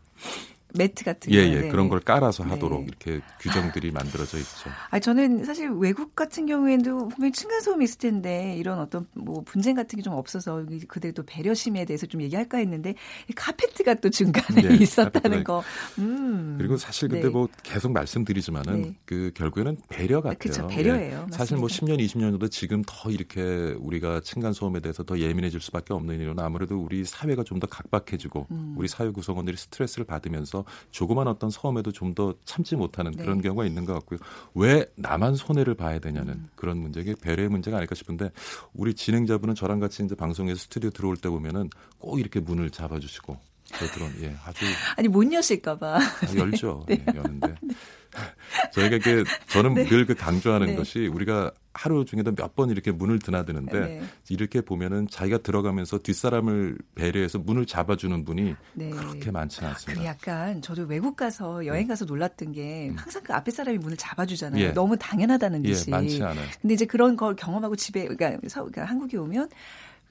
매트 0.75 1.03
같은 1.03 1.31
예, 1.33 1.47
거. 1.49 1.55
예. 1.55 1.61
네. 1.61 1.67
그런 1.69 1.89
걸 1.89 1.99
깔아서 1.99 2.43
하도록 2.43 2.79
네. 2.81 2.87
이렇게 2.87 3.21
규정들이 3.39 3.91
만들어져 3.91 4.37
있죠. 4.37 4.69
아 4.89 4.99
저는 4.99 5.43
사실 5.45 5.69
외국 5.71 6.15
같은 6.15 6.45
경우에도 6.45 7.07
분명히 7.09 7.31
층간 7.31 7.61
소음이 7.61 7.83
있을 7.85 7.97
텐데 7.99 8.55
이런 8.57 8.79
어떤 8.79 9.07
뭐 9.13 9.41
분쟁 9.45 9.75
같은 9.75 9.97
게 9.97 10.03
좀 10.03 10.13
없어서 10.13 10.65
그들도 10.87 11.23
배려심에 11.23 11.85
대해서 11.85 12.05
좀 12.05 12.21
얘기할까 12.21 12.57
했는데 12.57 12.93
이 13.29 13.33
카페트가 13.33 13.95
또 13.95 14.09
중간에 14.09 14.61
네, 14.61 14.75
있었다는 14.83 15.43
거. 15.45 15.63
음. 15.97 16.55
그리고 16.57 16.75
사실 16.77 17.07
근데 17.07 17.27
네. 17.27 17.29
뭐 17.29 17.47
계속 17.63 17.93
말씀드리지만은 17.93 18.81
네. 18.81 18.95
그 19.05 19.31
결국에는 19.33 19.77
배려 19.87 20.19
같아요. 20.21 20.37
그쵸, 20.37 20.67
배려예요. 20.67 21.25
예. 21.29 21.33
사실 21.33 21.55
뭐 21.55 21.67
맞습니다. 21.69 21.95
10년, 21.95 22.05
20년 22.05 22.31
정도 22.31 22.47
지금 22.49 22.83
더 22.85 23.09
이렇게 23.09 23.41
우리가 23.79 24.19
층간 24.19 24.51
소음에 24.51 24.81
대해서 24.81 25.03
더 25.03 25.17
예민해질 25.17 25.61
수밖에 25.61 25.93
없는 25.93 26.19
이유는 26.19 26.39
아무래도 26.43 26.77
우리 26.77 27.05
사회가 27.05 27.43
좀 27.43 27.53
더 27.59 27.67
각박해지고 27.67 28.47
음. 28.51 28.73
우리 28.75 28.87
사회 28.89 29.09
구성원들이 29.11 29.55
스트레스를 29.55 30.05
받으면서 30.05 30.62
조그만 30.91 31.27
어떤 31.27 31.49
소음에도 31.49 31.91
좀 31.91 32.13
더 32.13 32.35
참지 32.45 32.75
못하는 32.75 33.11
네. 33.11 33.23
그런 33.23 33.41
경우가 33.41 33.65
있는 33.65 33.85
것 33.85 33.93
같고요. 33.93 34.19
왜 34.53 34.85
나만 34.95 35.35
손해를 35.35 35.73
봐야 35.73 35.97
되냐는 35.97 36.33
음. 36.33 36.49
그런 36.55 36.77
문제, 36.77 37.01
이게 37.01 37.15
배려의 37.19 37.49
문제가 37.49 37.77
아닐까 37.77 37.95
싶은데 37.95 38.29
우리 38.73 38.93
진행자분은 38.93 39.55
저랑 39.55 39.79
같이 39.79 40.03
이제 40.03 40.13
방송에서 40.13 40.59
스튜디오 40.59 40.91
들어올 40.91 41.17
때 41.17 41.29
보면은 41.29 41.69
꼭 41.97 42.19
이렇게 42.19 42.39
문을 42.39 42.69
잡아주시고 42.69 43.52
저 43.65 43.85
들어온 43.87 44.13
예 44.21 44.35
아주 44.45 44.65
아니 44.97 45.07
못 45.07 45.31
여실까봐. 45.31 45.97
아, 45.97 46.01
열죠. 46.35 46.85
네. 46.89 47.03
여는데 47.13 47.55
저희가 48.73 48.97
이게 48.97 49.23
저는 49.47 49.73
네. 49.73 49.83
늘그 49.85 50.15
강조하는 50.15 50.67
네. 50.67 50.75
것이 50.75 51.07
우리가 51.07 51.51
하루 51.73 52.05
중에도 52.05 52.31
몇 52.35 52.53
번 52.55 52.69
이렇게 52.69 52.91
문을 52.91 53.17
드나드는데 53.17 53.79
네. 53.79 54.03
이렇게 54.29 54.61
보면은 54.61 55.07
자기가 55.09 55.39
들어가면서 55.39 55.97
뒷사람을 55.97 56.77
배려해서 56.93 57.39
문을 57.39 57.65
잡아주는 57.65 58.23
분이 58.25 58.53
네. 58.73 58.89
그렇게 58.91 59.31
많지는 59.31 59.69
그 59.69 59.73
않습니다. 59.73 60.05
약간 60.05 60.61
저도 60.61 60.83
외국 60.83 61.15
가서 61.15 61.65
여행 61.65 61.87
가서 61.87 62.05
놀랐던 62.05 62.51
게 62.51 62.91
항상 62.95 63.23
그 63.23 63.33
앞에 63.33 63.49
사람이 63.49 63.79
문을 63.79 63.97
잡아주잖아요. 63.97 64.63
음. 64.63 64.69
예. 64.69 64.71
너무 64.73 64.95
당연하다는 64.97 65.65
예, 65.65 65.69
듯이. 65.69 65.89
많지 65.89 66.21
않아요. 66.21 66.45
근데 66.61 66.75
이제 66.75 66.85
그런 66.85 67.15
걸 67.15 67.35
경험하고 67.35 67.75
집에 67.75 68.05
그러니까, 68.07 68.37
서, 68.47 68.59
그러니까 68.65 68.85
한국에 68.85 69.17
오면 69.17 69.49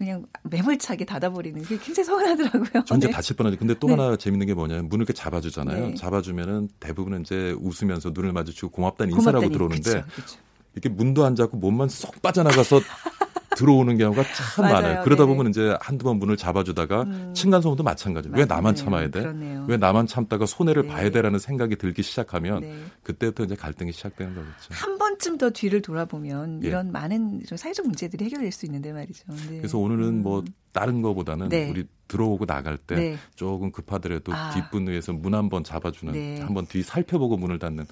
그냥 0.03 0.27
매몰차게 0.43 1.05
닫아버리는 1.05 1.63
그게 1.63 1.79
굉장히 1.79 2.05
서운하더라고요. 2.05 2.85
전 2.87 2.99
이제 2.99 3.07
네. 3.07 3.13
다칠 3.13 3.37
뻔하죠. 3.37 3.57
근데 3.57 3.75
또 3.79 3.87
네. 3.87 3.95
하나 3.95 4.17
재밌는 4.17 4.49
게 4.49 4.55
뭐냐면 4.55 4.89
문을 4.89 5.05
이렇게 5.05 5.13
잡아주잖아요. 5.13 5.91
네. 5.91 5.95
잡아주면은 5.95 6.71
대부분은 6.81 7.21
이제 7.21 7.55
웃으면서 7.61 8.11
눈을 8.13 8.33
마주치고 8.33 8.71
고맙다는 8.71 9.13
인사라고 9.15 9.47
고맙다니. 9.49 9.53
들어오는데 9.53 10.03
그쵸, 10.11 10.23
그쵸. 10.27 10.39
이렇게 10.75 10.89
문도 10.89 11.25
안 11.25 11.37
잡고 11.37 11.57
몸만 11.57 11.89
쏙 11.89 12.21
빠져나가서 12.21 12.81
들어오는 13.57 13.97
경우가 13.99 14.23
참 14.23 14.65
맞아요. 14.65 14.75
많아요. 14.75 15.05
그러다 15.05 15.25
네네. 15.25 15.37
보면 15.37 15.51
이제 15.51 15.77
한두 15.81 16.05
번 16.05 16.19
문을 16.19 16.37
잡아주다가 16.37 17.03
음. 17.03 17.33
층간소음도 17.35 17.83
마찬가지예요. 17.83 18.37
왜 18.37 18.45
나만. 18.45 18.75
참아야 18.75 19.09
돼? 19.11 19.21
그러네요. 19.21 19.67
왜 19.69 19.77
나만 19.77 20.07
참다가 20.07 20.47
손해를 20.47 20.83
네. 20.83 20.89
봐야 20.89 21.11
돼라는 21.11 21.39
생각이 21.39 21.77
들기 21.77 22.03
시작하면 22.03 22.61
네. 22.61 22.75
그때부터 23.03 23.45
이제 23.45 23.55
갈등이 23.55 23.93
시작되는 23.93 24.35
거겠죠. 24.35 24.69
한 24.71 24.99
번쯤 24.99 25.39
더 25.39 25.51
뒤를 25.51 25.83
돌아보면 25.83 26.65
예. 26.65 26.69
이런 26.69 26.91
많은 26.91 27.43
좀 27.47 27.59
사회적 27.59 27.87
문제들이 27.87 28.25
해결될 28.25 28.51
수 28.51 28.67
있는데 28.67 28.93
말이죠. 28.93 29.25
네. 29.51 29.59
그래서 29.59 29.79
오늘은 29.79 30.23
뭐 30.23 30.43
다른 30.73 31.03
거보다는 31.03 31.51
네. 31.51 31.69
우리 31.71 31.85
들어오고 32.09 32.47
나갈 32.47 32.77
때 32.79 32.95
네. 32.95 33.17
조금 33.35 33.71
급하더라도 33.73 34.33
아. 34.33 34.51
뒷분 34.51 34.87
위에서 34.89 35.13
문 35.13 35.35
한번 35.35 35.65
잡아주는 35.65 36.13
네. 36.13 36.41
한번 36.41 36.67
뒤 36.67 36.83
살펴보고 36.83 37.37
문을 37.37 37.59
닫는 37.59 37.87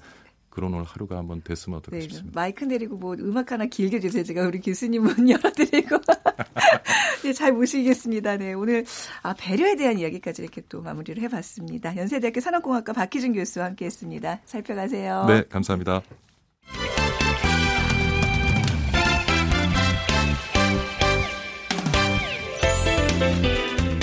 그런 0.51 0.73
오늘 0.73 0.83
하루가 0.85 1.17
한번 1.17 1.41
됐으면 1.41 1.79
어떨까 1.79 1.95
네, 1.97 2.01
싶습니다. 2.01 2.39
마이크 2.39 2.63
내리고 2.65 2.97
뭐 2.97 3.15
음악 3.19 3.51
하나 3.51 3.65
길게 3.65 3.99
주세요. 3.99 4.23
제가 4.23 4.45
우리 4.45 4.59
교수님 4.59 5.01
문 5.03 5.27
열어드리고 5.31 5.97
네, 7.23 7.33
잘 7.33 7.53
모시겠습니다. 7.53 8.37
네, 8.37 8.53
오늘 8.53 8.85
아, 9.23 9.33
배려에 9.33 9.75
대한 9.75 9.97
이야기까지 9.97 10.43
이렇게 10.43 10.61
또 10.69 10.81
마무리를 10.81 11.23
해봤습니다. 11.23 11.95
연세대학교 11.95 12.41
산업공학과 12.41 12.93
박희준 12.93 13.33
교수와 13.33 13.65
함께했습니다. 13.67 14.41
살펴가세요. 14.45 15.25
네, 15.27 15.43
감사합니다. 15.49 16.01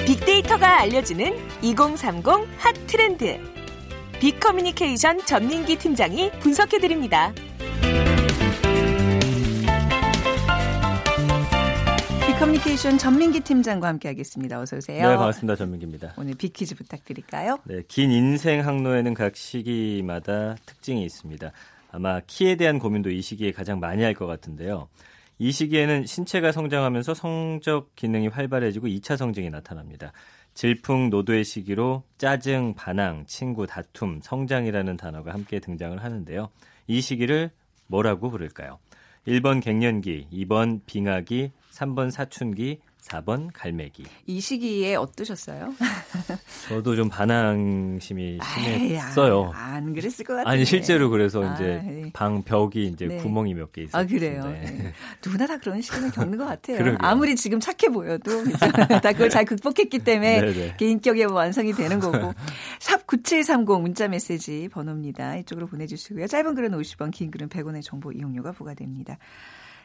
빅데이터가 0.06 0.80
알려주는 0.80 1.34
2030 1.62 2.24
핫 2.56 2.74
트렌드. 2.86 3.57
빅커뮤니케이션 4.20 5.18
전민기 5.24 5.76
팀장이 5.76 6.30
분석해드립니다. 6.40 7.32
빅커뮤니케이션 12.26 12.98
전민기 12.98 13.40
팀장과 13.40 13.88
함께하겠습니다. 13.88 14.60
어서 14.60 14.76
오세요. 14.76 15.08
네, 15.08 15.16
반갑습니다. 15.16 15.56
전민기입니다. 15.56 16.14
오늘 16.16 16.34
빅퀴즈 16.34 16.74
부탁드릴까요? 16.76 17.58
네, 17.64 17.82
긴 17.88 18.10
인생 18.10 18.66
항로에는 18.66 19.14
각 19.14 19.36
시기마다 19.36 20.56
특징이 20.66 21.04
있습니다. 21.04 21.50
아마 21.90 22.20
키에 22.26 22.56
대한 22.56 22.78
고민도 22.78 23.10
이 23.10 23.22
시기에 23.22 23.52
가장 23.52 23.80
많이 23.80 24.02
할 24.02 24.14
것 24.14 24.26
같은데요. 24.26 24.88
이 25.38 25.52
시기에는 25.52 26.04
신체가 26.06 26.50
성장하면서 26.52 27.14
성적 27.14 27.94
기능이 27.94 28.26
활발해지고 28.28 28.88
2차 28.88 29.16
성징이 29.16 29.50
나타납니다. 29.50 30.12
질풍노도의 30.58 31.44
시기로 31.44 32.02
짜증, 32.18 32.74
반항, 32.74 33.24
친구, 33.26 33.68
다툼, 33.68 34.20
성장이라는 34.20 34.96
단어가 34.96 35.32
함께 35.32 35.60
등장을 35.60 36.02
하는데요. 36.02 36.48
이 36.88 37.00
시기를 37.00 37.52
뭐라고 37.86 38.28
부를까요? 38.28 38.80
1번 39.28 39.62
갱년기, 39.62 40.26
2번 40.32 40.80
빙하기, 40.84 41.52
3번 41.70 42.10
사춘기, 42.10 42.80
4번 43.08 43.48
갈매기. 43.52 44.04
이 44.26 44.40
시기에 44.40 44.94
어떠셨어요? 44.96 45.74
저도 46.68 46.94
좀 46.96 47.08
반항심이 47.08 48.38
심했어요. 48.54 49.52
안, 49.54 49.74
안 49.74 49.94
그랬을 49.94 50.24
것 50.24 50.34
같아요. 50.34 50.52
아니 50.52 50.64
실제로 50.64 51.08
그래서 51.10 51.42
아, 51.42 51.54
이제 51.54 51.82
네. 51.84 52.10
방 52.12 52.42
벽이 52.42 52.86
이제 52.86 53.06
네. 53.06 53.16
구멍이 53.18 53.54
몇 53.54 53.72
개 53.72 53.82
있어요. 53.82 54.02
아 54.02 54.06
그래요. 54.06 54.44
네. 54.46 54.92
누구나 55.24 55.46
다 55.46 55.58
그런 55.58 55.80
시기는 55.80 56.10
겪는 56.10 56.38
것 56.38 56.44
같아요. 56.46 56.78
그러게요. 56.78 56.98
아무리 57.00 57.36
지금 57.36 57.60
착해 57.60 57.92
보여도? 57.92 58.44
다 59.02 59.12
그걸 59.12 59.30
잘 59.30 59.44
극복했기 59.44 59.98
때문에 60.00 60.40
네네. 60.40 60.76
개인격이 60.78 61.24
완성이 61.24 61.72
되는 61.72 61.98
거고. 62.00 62.32
샵 62.80 63.06
9730 63.06 63.80
문자 63.80 64.08
메시지 64.08 64.68
번호입니다. 64.72 65.36
이쪽으로 65.38 65.66
보내주시고요. 65.66 66.26
짧은 66.26 66.54
글은 66.54 66.70
50원, 66.72 67.10
긴 67.10 67.30
글은 67.30 67.48
100원의 67.48 67.82
정보 67.82 68.12
이용료가 68.12 68.52
부과됩니다. 68.52 69.18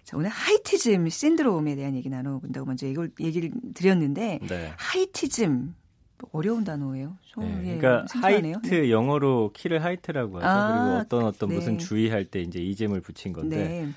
자, 0.04 0.18
오늘 0.18 0.30
하이티즘 0.30 1.10
신드롬에 1.10 1.76
대한 1.76 1.96
얘기 1.96 2.10
나눠본다고 2.10 2.66
먼저 2.66 2.88
이걸 2.88 3.12
얘기를 3.20 3.52
드렸는데 3.74 4.40
네. 4.48 4.72
하이티즘 4.78 5.76
어려운 6.32 6.64
단어예요. 6.64 7.18
좀, 7.24 7.44
네, 7.44 7.74
예, 7.74 7.78
그러니까 7.78 8.08
생소하네요. 8.08 8.56
하이트 8.56 8.76
네. 8.76 8.92
영어로 8.92 9.52
키를 9.54 9.84
하이트라고 9.84 10.38
하죠. 10.38 10.48
아, 10.48 10.68
그리고 10.68 10.98
어떤 11.00 11.26
어떤 11.26 11.50
네. 11.50 11.56
무슨 11.56 11.78
주의할 11.78 12.26
때 12.26 12.42
이제 12.42 12.60
이잼을 12.60 13.02
붙인 13.02 13.34
건데 13.34 13.58
네. 13.58 13.90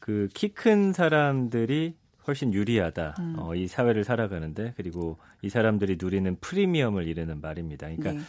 그키 0.00 0.48
큰 0.48 0.92
사람들이 0.92 1.94
훨씬 2.26 2.52
유리하다. 2.52 3.14
음. 3.20 3.34
어, 3.38 3.54
이 3.54 3.66
사회를 3.66 4.04
살아가는데 4.04 4.74
그리고 4.76 5.18
이 5.42 5.48
사람들이 5.48 5.96
누리는 6.00 6.36
프리미엄을 6.40 7.06
이르는 7.06 7.40
말입니다. 7.40 7.86
그러니까 7.86 8.12
네. 8.12 8.20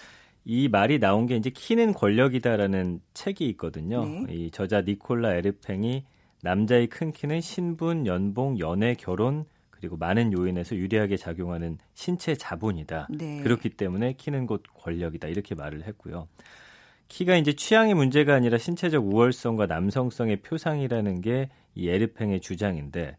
이 0.46 0.68
말이 0.70 1.00
나온 1.00 1.28
게 1.28 1.36
이제 1.36 1.50
키는 1.50 1.94
권력이다라는 1.94 3.02
책이 3.14 3.48
있거든요. 3.50 4.06
네. 4.06 4.34
이 4.34 4.52
저자 4.52 4.82
니콜라 4.82 5.36
에르팽이 5.36 6.06
남자의 6.42 6.88
큰 6.88 7.12
키는 7.12 7.42
신분, 7.42 8.06
연봉, 8.08 8.60
연애, 8.60 8.96
결혼 8.96 9.46
그리고 9.70 9.98
많은 9.98 10.34
요인에서 10.34 10.76
유리하게 10.76 11.18
작용하는 11.18 11.78
신체 11.94 12.36
자본이다. 12.36 13.08
네. 13.12 13.42
그렇기 13.42 13.70
때문에 13.70 14.14
키는 14.14 14.46
곧 14.46 14.64
권력이다. 14.74 15.28
이렇게 15.28 15.56
말을 15.56 15.84
했고요. 15.86 16.28
키가 17.08 17.38
이제 17.38 17.54
취향의 17.54 17.96
문제가 17.96 18.36
아니라 18.36 18.58
신체적 18.58 19.06
우월성과 19.06 19.66
남성성의 19.68 20.42
표상이라는 20.42 21.22
게 21.22 21.50
이 21.76 21.88
에르팽의 21.88 22.42
주장인데 22.42 23.18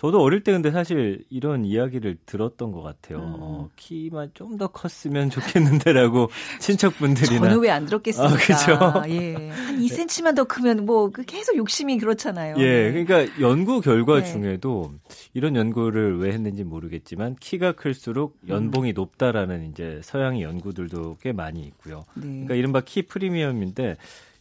저도 0.00 0.22
어릴 0.22 0.42
때 0.42 0.50
근데 0.52 0.70
사실 0.70 1.24
이런 1.28 1.66
이야기를 1.66 2.16
들었던 2.24 2.72
것 2.72 2.80
같아요. 2.80 3.18
음. 3.18 3.34
어, 3.38 3.68
키만 3.76 4.30
좀 4.34 4.56
더 4.56 4.66
컸으면 4.68 5.28
좋겠는데라고 5.30 6.30
친척분들이나 6.60 7.40
저는 7.48 7.60
왜 7.62 7.70
안 7.70 7.84
들었겠습니까? 7.84 8.34
아, 8.34 8.36
그죠? 8.38 9.12
예. 9.14 9.34
한 9.52 9.78
2cm만 9.78 10.34
더 10.34 10.44
크면 10.44 10.86
뭐그 10.86 11.24
계속 11.24 11.56
욕심이 11.56 11.98
그렇잖아요. 11.98 12.56
예, 12.58 12.90
네. 12.90 13.04
그러니까 13.04 13.40
연구 13.40 13.80
결과 13.82 14.20
네. 14.20 14.24
중에도 14.32 14.92
이런 15.34 15.54
연구를 15.54 16.18
왜 16.18 16.32
했는지 16.32 16.64
모르겠지만 16.64 17.36
키가 17.38 17.72
클수록 17.72 18.38
음. 18.44 18.48
연봉이 18.48 18.92
높다라는 18.94 19.70
이제 19.70 20.00
서양의 20.02 20.42
연구들도 20.42 21.18
꽤 21.20 21.32
많이 21.32 21.60
있고요. 21.62 22.04
네. 22.14 22.22
그러니까 22.22 22.54
이른바 22.54 22.80
키 22.80 23.02
프리미엄인데 23.02 23.96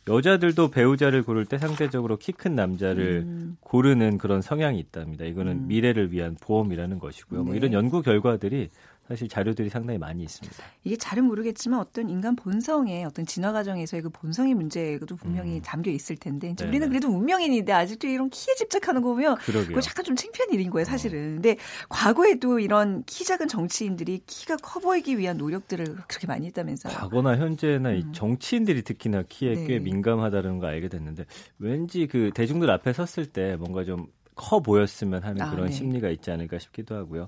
여자들도 0.10 0.70
배우자를 0.72 1.24
고를 1.24 1.46
때 1.46 1.58
상대적으로 1.58 2.18
키 2.18 2.32
큰 2.32 2.56
남자를 2.56 3.24
음. 3.26 3.58
고르는 3.62 4.18
그런 4.18 4.42
성향이 4.42 4.80
있답니다. 4.80 5.26
이거는 5.26 5.52
음. 5.52 5.68
미래를 5.68 6.12
위한 6.12 6.36
보험이라는 6.42 7.00
것이고요. 7.00 7.44
뭐 7.44 7.54
네. 7.54 7.58
이런 7.58 7.74
연구 7.74 8.02
결과들이 8.02 8.70
사실 9.10 9.28
자료들이 9.28 9.70
상당히 9.70 9.98
많이 9.98 10.22
있습니다. 10.22 10.64
이게 10.84 10.96
잘은 10.96 11.26
모르겠지만 11.26 11.80
어떤 11.80 12.12
인간 12.12 12.36
본성의 12.36 13.06
어떤 13.06 13.26
진화 13.26 13.52
과정에서의 13.52 14.04
그 14.04 14.10
본성의 14.12 14.54
문제도 14.54 15.16
분명히 15.16 15.56
음. 15.56 15.62
담겨 15.64 15.90
있을 15.90 16.16
텐데 16.16 16.52
이제 16.52 16.64
네네. 16.64 16.70
우리는 16.70 16.90
그래도 16.90 17.10
운명인인데 17.10 17.74
아직도 17.74 18.08
이런 18.08 18.30
키에 18.30 18.54
집착하는 18.54 19.02
거 19.02 19.10
보면. 19.10 19.38
그거 19.38 19.82
잠깐 19.82 20.06
좀 20.06 20.16
창피한 20.16 20.54
일인 20.54 20.68
어. 20.68 20.72
거예요, 20.74 20.86
사실은. 20.86 21.36
근데 21.36 21.58
과거에도 21.90 22.60
이런 22.60 23.04
키 23.06 23.26
작은 23.26 23.48
정치인들이 23.48 24.22
키가 24.28 24.58
커 24.58 24.80
보이기 24.80 25.18
위한 25.18 25.38
노력들을 25.38 25.86
그렇게 26.08 26.28
많이 26.28 26.46
했다면서요. 26.46 26.94
과거나 26.94 27.36
현재나 27.38 27.94
이 27.94 28.04
음. 28.04 28.14
정치인들이 28.14 28.84
특히나 28.84 29.24
키에 29.28 29.56
네. 29.56 29.66
꽤 29.66 29.80
민감하다는 29.80 30.60
걸 30.60 30.70
알게 30.70 30.88
됐는데 30.88 31.26
왠지 31.58 32.06
그 32.06 32.30
대중들 32.36 32.70
앞에 32.70 32.94
섰을 32.94 33.26
때 33.26 33.56
뭔가 33.56 33.84
좀 33.84 34.08
커 34.40 34.62
보였으면 34.62 35.22
하는 35.24 35.42
아, 35.42 35.52
그런 35.52 35.66
네. 35.66 35.72
심리가 35.74 36.10
있지 36.10 36.32
않을까 36.32 36.60
싶기도 36.60 36.96
하고요. 36.96 37.28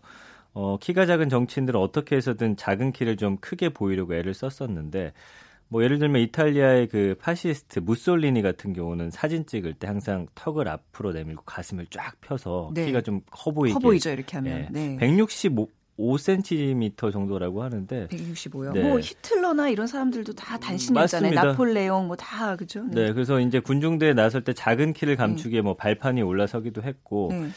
어, 0.53 0.77
키가 0.79 1.05
작은 1.05 1.29
정치인들은 1.29 1.79
어떻게 1.79 2.15
해서든 2.17 2.58
작은 2.58 2.91
키를 2.91 3.15
좀 3.17 3.38
크게 3.38 3.70
보이려고 3.70 4.13
애를 4.15 4.34
썼었는데 4.34 5.13
뭐 5.70 5.84
예를 5.84 6.00
들면 6.00 6.22
이탈리아의 6.24 6.88
그 6.88 7.15
파시스트 7.22 7.79
무솔리니 7.79 8.41
같은 8.41 8.74
경우는 8.74 9.10
사진 9.10 9.46
찍을 9.46 9.75
때 9.75 9.88
항상 9.88 10.27
턱을 10.36 10.67
앞으로 10.67 11.13
내밀고 11.13 11.43
가슴을 11.46 11.88
쫙 11.89 12.20
펴서 12.20 12.72
네. 12.74 12.88
키가 12.88 13.01
좀 13.01 13.22
커 13.31 13.51
보이게 13.51 13.74
커 13.74 13.79
보이죠, 13.79 14.10
이렇게 14.10 14.36
하면. 14.38 14.58
예, 14.60 14.67
네. 14.70 14.98
165cm 15.98 17.12
정도라고 17.12 17.63
하는데 17.63 18.08
165요. 18.08 18.74
네. 18.74 18.81
뭐 18.84 19.00
히틀러나 19.00 19.70
이런 19.70 19.88
사람들도 19.88 20.34
다 20.34 20.58
단신이었잖아요. 20.58 21.34
맞습니다. 21.36 21.43
나폴레옹 21.51 22.08
뭐 22.08 22.15
다 22.17 22.55
그죠? 22.58 22.84
네, 22.91 23.13
그래서 23.13 23.39
이제 23.39 23.60
군중대회 23.60 24.13
나설 24.13 24.43
때 24.43 24.53
작은 24.53 24.91
키를 24.93 25.15
감추기에 25.15 25.62
뭐 25.62 25.75
발판이 25.75 26.22
올라서기도 26.22 26.84
했고 26.84 27.29
네. 27.31 27.48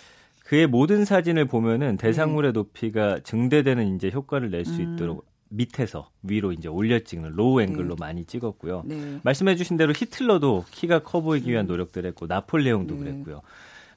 그의 0.54 0.68
모든 0.68 1.04
사진을 1.04 1.46
보면은 1.46 1.96
대상물의 1.96 2.52
높이가 2.52 3.18
증대되는 3.18 3.96
이제 3.96 4.08
효과를 4.14 4.50
낼수 4.50 4.82
음. 4.82 4.94
있도록 4.94 5.26
밑에서 5.48 6.10
위로 6.22 6.52
이제 6.52 6.68
올려 6.68 7.00
찍는 7.00 7.32
low 7.32 7.60
angle로 7.60 7.96
많이 7.98 8.24
찍었고요. 8.24 8.84
네. 8.86 9.18
말씀해주신 9.24 9.76
대로 9.76 9.92
히틀러도 9.92 10.66
키가 10.70 11.00
커 11.00 11.22
보이기 11.22 11.50
위한 11.50 11.66
노력들 11.66 12.06
했고 12.06 12.28
나폴레옹도 12.28 12.94
네. 12.94 13.00
그랬고요. 13.00 13.42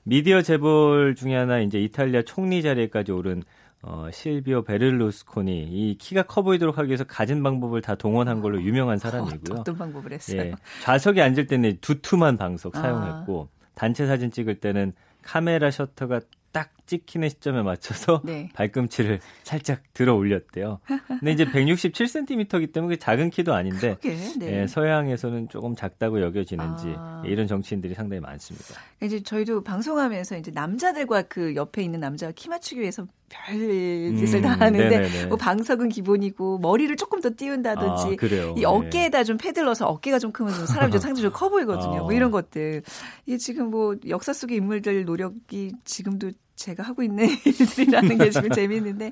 미디어 0.02 0.42
재벌 0.42 1.14
중에 1.14 1.36
하나 1.36 1.60
이제 1.60 1.80
이탈리아 1.80 2.24
총리 2.24 2.64
자리에까지 2.64 3.12
오른 3.12 3.44
어, 3.84 4.10
실비오 4.12 4.64
베를루스코니 4.64 5.68
이 5.70 5.98
키가 6.00 6.24
커 6.24 6.42
보이도록 6.42 6.80
하기 6.80 6.88
위해서 6.88 7.04
가진 7.04 7.44
방법을 7.44 7.82
다 7.82 7.94
동원한 7.94 8.42
걸로 8.42 8.60
유명한 8.64 8.98
사람이고요. 8.98 9.60
어떤 9.62 9.78
방법을 9.78 10.12
했어요? 10.12 10.42
예, 10.42 10.54
좌석에 10.82 11.22
앉을 11.22 11.46
때는 11.46 11.78
두툼한 11.82 12.38
방석 12.38 12.78
아. 12.78 12.82
사용했고 12.82 13.48
단체 13.76 14.08
사진 14.08 14.32
찍을 14.32 14.56
때는 14.56 14.94
카메라 15.22 15.70
셔터가 15.70 16.22
딱 16.58 16.72
찍히는 16.88 17.30
시점에 17.30 17.62
맞춰서 17.62 18.22
네. 18.24 18.50
발꿈치를 18.56 19.20
살짝 19.44 19.82
들어 19.94 20.16
올렸대요. 20.16 20.80
근데 21.08 21.32
이제 21.32 21.46
167cm이기 21.46 22.74
때문에 22.74 22.96
작은 22.96 23.30
키도 23.30 23.54
아닌데 23.54 23.96
그게 24.02 24.16
네. 24.40 24.62
예, 24.62 24.68
서양에서는 24.68 25.50
조금 25.50 25.76
작다고 25.76 26.22
여겨지는지 26.22 26.94
아. 26.98 27.22
예, 27.26 27.30
이런 27.30 27.46
정치인들이 27.46 27.94
상당히 27.94 28.22
많습니다. 28.22 28.76
이제 29.04 29.22
저희도 29.22 29.64
방송하면서 29.64 30.38
이제 30.38 30.52
남자들과 30.52 31.24
그 31.24 31.54
옆에 31.56 31.84
있는 31.84 32.00
남자가 32.00 32.32
키 32.36 32.50
맞추기 32.50 32.82
위해서 32.82 33.06
별 33.30 34.16
짓을 34.16 34.40
음, 34.40 34.42
다 34.42 34.50
하는데. 34.58 35.26
뭐 35.28 35.38
방석은 35.38 35.90
기본이고 35.90 36.60
머리를 36.60 36.96
조금 36.96 37.20
더 37.20 37.30
띄운다든지 37.36 38.18
아. 38.22 38.54
이 38.56 38.62
예. 38.62 38.66
어깨에다 38.66 39.24
좀 39.26 39.38
패들 39.38 39.66
넣어서 39.66 39.86
어깨가 39.88 40.20
좀 40.20 40.32
크면 40.32 40.54
좀 40.54 40.66
사람이 40.66 40.92
좀 40.92 41.02
상대적으로 41.02 41.34
커 41.34 41.50
보이거든요. 41.50 42.02
어. 42.02 42.04
뭐 42.04 42.14
이런 42.14 42.32
것들. 42.32 42.84
이게 43.26 43.38
지금 43.38 43.70
뭐 43.70 43.96
역사 44.08 44.32
속의 44.32 44.58
인물들 44.58 45.04
노력이 45.06 45.74
지금도 45.84 46.32
제가 46.58 46.84
하고 46.84 47.02
있는 47.04 47.28
일들이라는 47.46 48.18
게 48.18 48.30
지금 48.30 48.50
재미있는데 48.52 49.12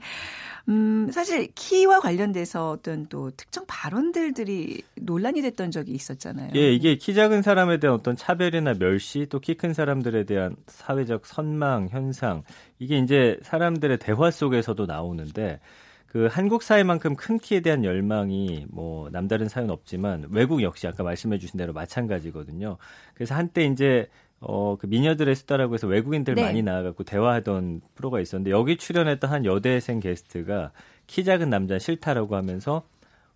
음, 0.68 1.10
사실 1.12 1.48
키와 1.54 2.00
관련돼서 2.00 2.72
어떤 2.72 3.06
또 3.08 3.30
특정 3.38 3.66
발언들들이 3.68 4.82
논란이 4.96 5.42
됐던 5.44 5.70
적이 5.70 5.92
있었잖아요. 5.94 6.52
예, 6.56 6.74
이게 6.74 6.96
키 6.96 7.14
작은 7.14 7.44
사람에 7.44 7.80
대한 7.80 7.96
어떤 7.96 8.16
차별이나 8.16 8.74
멸시 8.74 9.28
또 9.30 9.40
키 9.40 9.54
큰 9.56 9.74
사람들에 9.74 10.24
대한 10.26 10.56
사회적 10.68 11.26
선망 11.28 11.88
현상 11.90 12.44
이게 12.80 12.98
이제 12.98 13.38
사람들의 13.44 14.00
대화 14.00 14.32
속에서도 14.32 14.86
나오는데 14.88 15.60
그 16.08 16.28
한국 16.32 16.64
사회만큼 16.64 17.16
큰 17.16 17.38
키에 17.38 17.60
대한 17.60 17.84
열망이 17.84 18.66
뭐 18.70 19.10
남다른 19.12 19.50
사회는 19.50 19.72
없지만 19.72 20.28
외국 20.32 20.64
역시 20.64 20.88
아까 20.88 21.04
말씀해 21.04 21.38
주신 21.40 21.58
대로 21.58 21.74
마찬가지거든요. 21.74 22.78
그래서 23.14 23.36
한때 23.36 23.66
이제 23.66 24.08
어, 24.48 24.78
그 24.80 24.86
미녀들의 24.86 25.36
수다라고 25.36 25.74
해서 25.74 25.88
외국인들 25.88 26.36
네. 26.36 26.44
많이 26.44 26.62
나와갖고 26.62 27.04
대화하던 27.04 27.82
프로가 27.96 28.20
있었는데 28.20 28.52
여기 28.52 28.78
출연했던 28.78 29.30
한 29.30 29.46
여대생 29.46 30.00
게스트가 30.00 30.72
키 31.08 31.24
작은 31.24 31.50
남자 31.50 31.80
싫다라고 31.80 32.36
하면서 32.36 32.84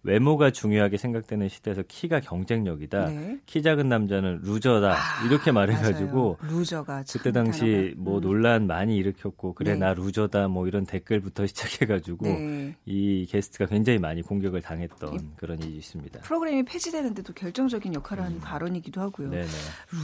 외모가 0.04 0.50
중요하게 0.52 0.96
생각되는 0.98 1.50
시대에서 1.50 1.84
키가 1.88 2.22
경쟁력이다. 2.22 3.08
네. 3.08 3.40
키 3.46 3.62
작은 3.62 3.90
남자는 3.90 4.40
loser다. 4.44 4.96
이렇게 5.28 5.52
말해가지고 5.52 6.38
맞아요. 6.42 6.56
loser가 6.58 7.04
참 7.04 7.20
그때 7.20 7.32
당시. 7.34 7.94
뭐 7.98 8.20
음. 8.20 8.22
논란 8.22 8.68
많이 8.68 8.96
일으켰고 8.98 9.54
그래 9.56 9.74
네. 9.74 9.80
나 9.80 9.94
loser다 9.94 10.48
뭐 10.48 10.68
이런 10.68 10.86
댓글부터 10.86 11.46
시작해가지고 11.48 12.26
네. 12.26 12.76
이 12.86 13.28
게스트가 13.30 13.66
굉장히 13.66 14.00
많이 14.00 14.22
공격을 14.22 14.62
당했던 14.62 15.14
이- 15.16 15.18
그런 15.36 15.62
일이 15.62 15.76
있습니다. 15.78 16.22
프로그램이 16.22 16.64
폐지되는데도 16.64 17.34
결정적인 17.34 17.94
역할을 17.94 18.24
하는 18.24 18.40
발언이기도 18.40 19.02
하고요. 19.02 19.28
음. 19.28 19.32
네네. 19.32 19.48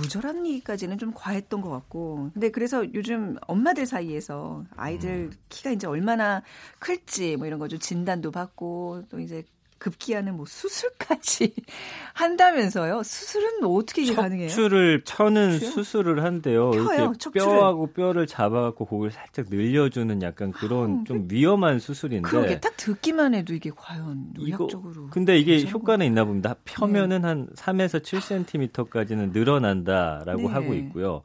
loser라는 0.02 0.46
얘기까지는 0.48 0.98
좀 0.98 1.14
과했던 1.16 1.62
것 1.62 1.70
같고. 1.70 2.32
근데 2.34 2.50
그래서 2.52 2.86
요즘 2.94 3.38
엄마들 3.48 3.86
사이에서 3.86 4.66
아이들 4.76 5.10
음. 5.10 5.32
키가 5.50 5.72
이제 5.72 5.88
얼마나 5.88 6.42
클지 6.80 7.38
뭐 7.38 7.48
이런 7.48 7.60
거 7.60 7.66
좀 7.66 7.80
진단도 7.80 8.30
받고 8.30 9.06
또 9.10 9.20
이제 9.20 9.44
급기야는 9.78 10.36
뭐 10.38 10.46
수술까지 10.48 11.54
한다면서요. 12.14 13.04
수술은 13.04 13.62
뭐 13.62 13.76
어떻게 13.78 14.04
이게 14.04 14.14
가능해요? 14.16 14.48
척추를 14.50 15.04
펴는 15.06 15.52
척추요? 15.52 15.72
수술을 15.72 16.24
한대요. 16.24 16.72
펴요, 16.72 16.94
이렇게 16.94 17.18
척추를. 17.18 17.46
뼈하고 17.48 17.88
뼈를 17.88 18.26
잡아갖고 18.28 18.86
고기를 18.86 19.12
살짝 19.12 19.48
늘려주는 19.50 20.22
약간 20.22 20.52
그런 20.52 21.02
아, 21.02 21.04
좀 21.06 21.28
위험한 21.30 21.80
수술인데. 21.80 22.28
그러게 22.30 22.60
딱 22.60 22.76
듣기만 22.78 23.36
해도 23.36 23.54
이게 23.54 23.70
과연 23.76 24.34
네. 24.38 24.44
의학적으로. 24.46 25.08
근데 25.10 25.38
이게 25.38 25.66
효과는 25.70 26.06
있나 26.06 26.24
봅니다. 26.26 26.56
펴면은 26.64 27.22
네. 27.22 27.28
한 27.28 27.48
3에서 27.56 28.02
7cm까지는 28.02 29.32
늘어난다라고 29.34 30.42
네. 30.44 30.48
하고 30.48 30.74
있고요. 30.74 31.22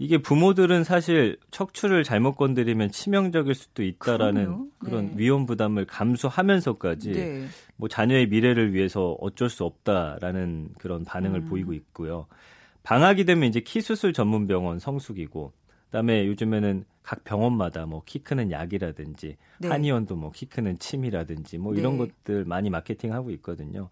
이게 0.00 0.16
부모들은 0.16 0.82
사실 0.82 1.36
척추를 1.50 2.04
잘못 2.04 2.36
건드리면 2.36 2.90
치명적일 2.90 3.54
수도 3.54 3.82
있다라는 3.82 4.44
그럼요. 4.44 4.68
그런 4.78 5.06
네. 5.08 5.12
위험 5.16 5.44
부담을 5.44 5.84
감수하면서까지 5.84 7.12
네. 7.12 7.46
뭐 7.76 7.86
자녀의 7.86 8.28
미래를 8.28 8.72
위해서 8.72 9.14
어쩔 9.20 9.50
수 9.50 9.64
없다라는 9.64 10.70
그런 10.78 11.04
반응을 11.04 11.40
음. 11.40 11.48
보이고 11.50 11.74
있고요. 11.74 12.26
방학이 12.82 13.26
되면 13.26 13.46
이제 13.46 13.60
키 13.60 13.82
수술 13.82 14.14
전문 14.14 14.46
병원 14.46 14.78
성수기고 14.78 15.52
그다음에 15.90 16.26
요즘에는 16.28 16.84
각 17.02 17.22
병원마다 17.24 17.84
뭐 17.84 18.02
키 18.06 18.20
크는 18.20 18.50
약이라든지 18.50 19.36
네. 19.58 19.68
한의원도 19.68 20.16
뭐 20.16 20.30
키 20.32 20.46
크는 20.46 20.78
침이라든지 20.78 21.58
뭐 21.58 21.74
이런 21.74 21.98
네. 21.98 22.06
것들 22.24 22.46
많이 22.46 22.70
마케팅하고 22.70 23.30
있거든요. 23.32 23.90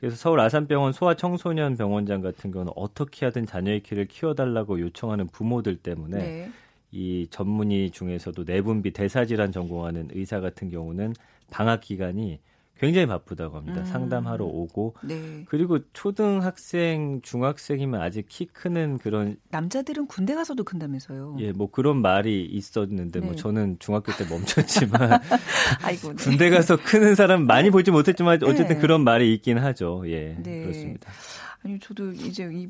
그래서 0.00 0.16
서울 0.16 0.40
아산병원 0.40 0.92
소아청소년 0.92 1.76
병원장 1.76 2.20
같은 2.20 2.52
경우는 2.52 2.72
어떻게 2.76 3.26
하든 3.26 3.46
자녀의 3.46 3.82
키를 3.82 4.06
키워달라고 4.06 4.80
요청하는 4.80 5.26
부모들 5.26 5.76
때문에 5.76 6.18
네. 6.18 6.50
이 6.92 7.26
전문의 7.30 7.90
중에서도 7.90 8.44
내분비 8.44 8.92
대사질환 8.92 9.52
전공하는 9.52 10.08
의사 10.12 10.40
같은 10.40 10.70
경우는 10.70 11.14
방학 11.50 11.80
기간이 11.80 12.38
굉장히 12.78 13.06
바쁘다고 13.06 13.56
합니다. 13.56 13.80
음. 13.80 13.84
상담하러 13.84 14.44
오고 14.44 14.94
네. 15.02 15.44
그리고 15.48 15.78
초등학생, 15.92 17.20
중학생이면 17.22 18.00
아직 18.00 18.26
키 18.28 18.46
크는 18.46 18.98
그런 18.98 19.36
남자들은 19.50 20.06
군대 20.06 20.34
가서도 20.34 20.64
큰다면서요. 20.64 21.36
예, 21.40 21.52
뭐 21.52 21.70
그런 21.70 22.00
말이 22.00 22.44
있었는데 22.44 23.20
뭐 23.20 23.30
네. 23.30 23.36
저는 23.36 23.76
중학교 23.78 24.12
때 24.12 24.24
멈췄지만 24.28 25.20
아이고. 25.82 26.14
네. 26.14 26.24
군대 26.24 26.50
가서 26.50 26.76
크는 26.76 27.14
사람 27.14 27.46
많이 27.46 27.70
보지 27.70 27.90
못했지만 27.90 28.42
어쨌든 28.44 28.76
네. 28.76 28.78
그런 28.78 29.02
말이 29.02 29.34
있긴 29.34 29.58
하죠. 29.58 30.04
예, 30.06 30.36
네. 30.42 30.62
그렇습니다. 30.62 31.10
아니 31.64 31.78
저도 31.80 32.12
이제 32.12 32.48
이, 32.52 32.68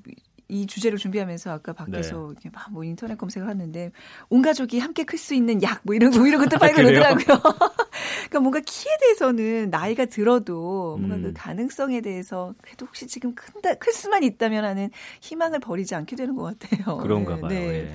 이 0.48 0.66
주제를 0.66 0.98
준비하면서 0.98 1.50
아까 1.50 1.72
밖에서 1.72 2.16
네. 2.16 2.34
이렇게 2.42 2.50
막뭐 2.50 2.84
인터넷 2.84 3.16
검색을 3.18 3.46
하는데 3.48 3.92
온 4.30 4.42
가족이 4.42 4.78
함께 4.78 5.04
클 5.04 5.18
수 5.18 5.34
있는 5.34 5.62
약 5.62 5.80
뭐 5.82 5.94
이런 5.94 6.10
거 6.10 6.26
이런 6.26 6.40
것도 6.42 6.58
팔고 6.58 6.80
아. 6.80 6.82
그러니까 8.28 8.40
뭔가 8.40 8.60
키에 8.60 8.92
대해서는 9.00 9.70
나이가 9.70 10.04
들어도 10.04 10.96
뭔가 10.98 11.16
음. 11.16 11.22
그 11.22 11.32
가능성에 11.34 12.00
대해서 12.00 12.54
그래도 12.62 12.86
혹시 12.86 13.06
지금 13.06 13.34
큰다 13.34 13.74
클 13.74 13.92
수만 13.92 14.22
있다면 14.22 14.64
하는 14.64 14.90
희망을 15.20 15.60
버리지 15.60 15.94
않게 15.94 16.16
되는 16.16 16.34
것 16.36 16.58
같아요. 16.58 16.98
그런가 16.98 17.34
네, 17.36 17.40
봐요. 17.40 17.50
네. 17.50 17.66
예. 17.86 17.92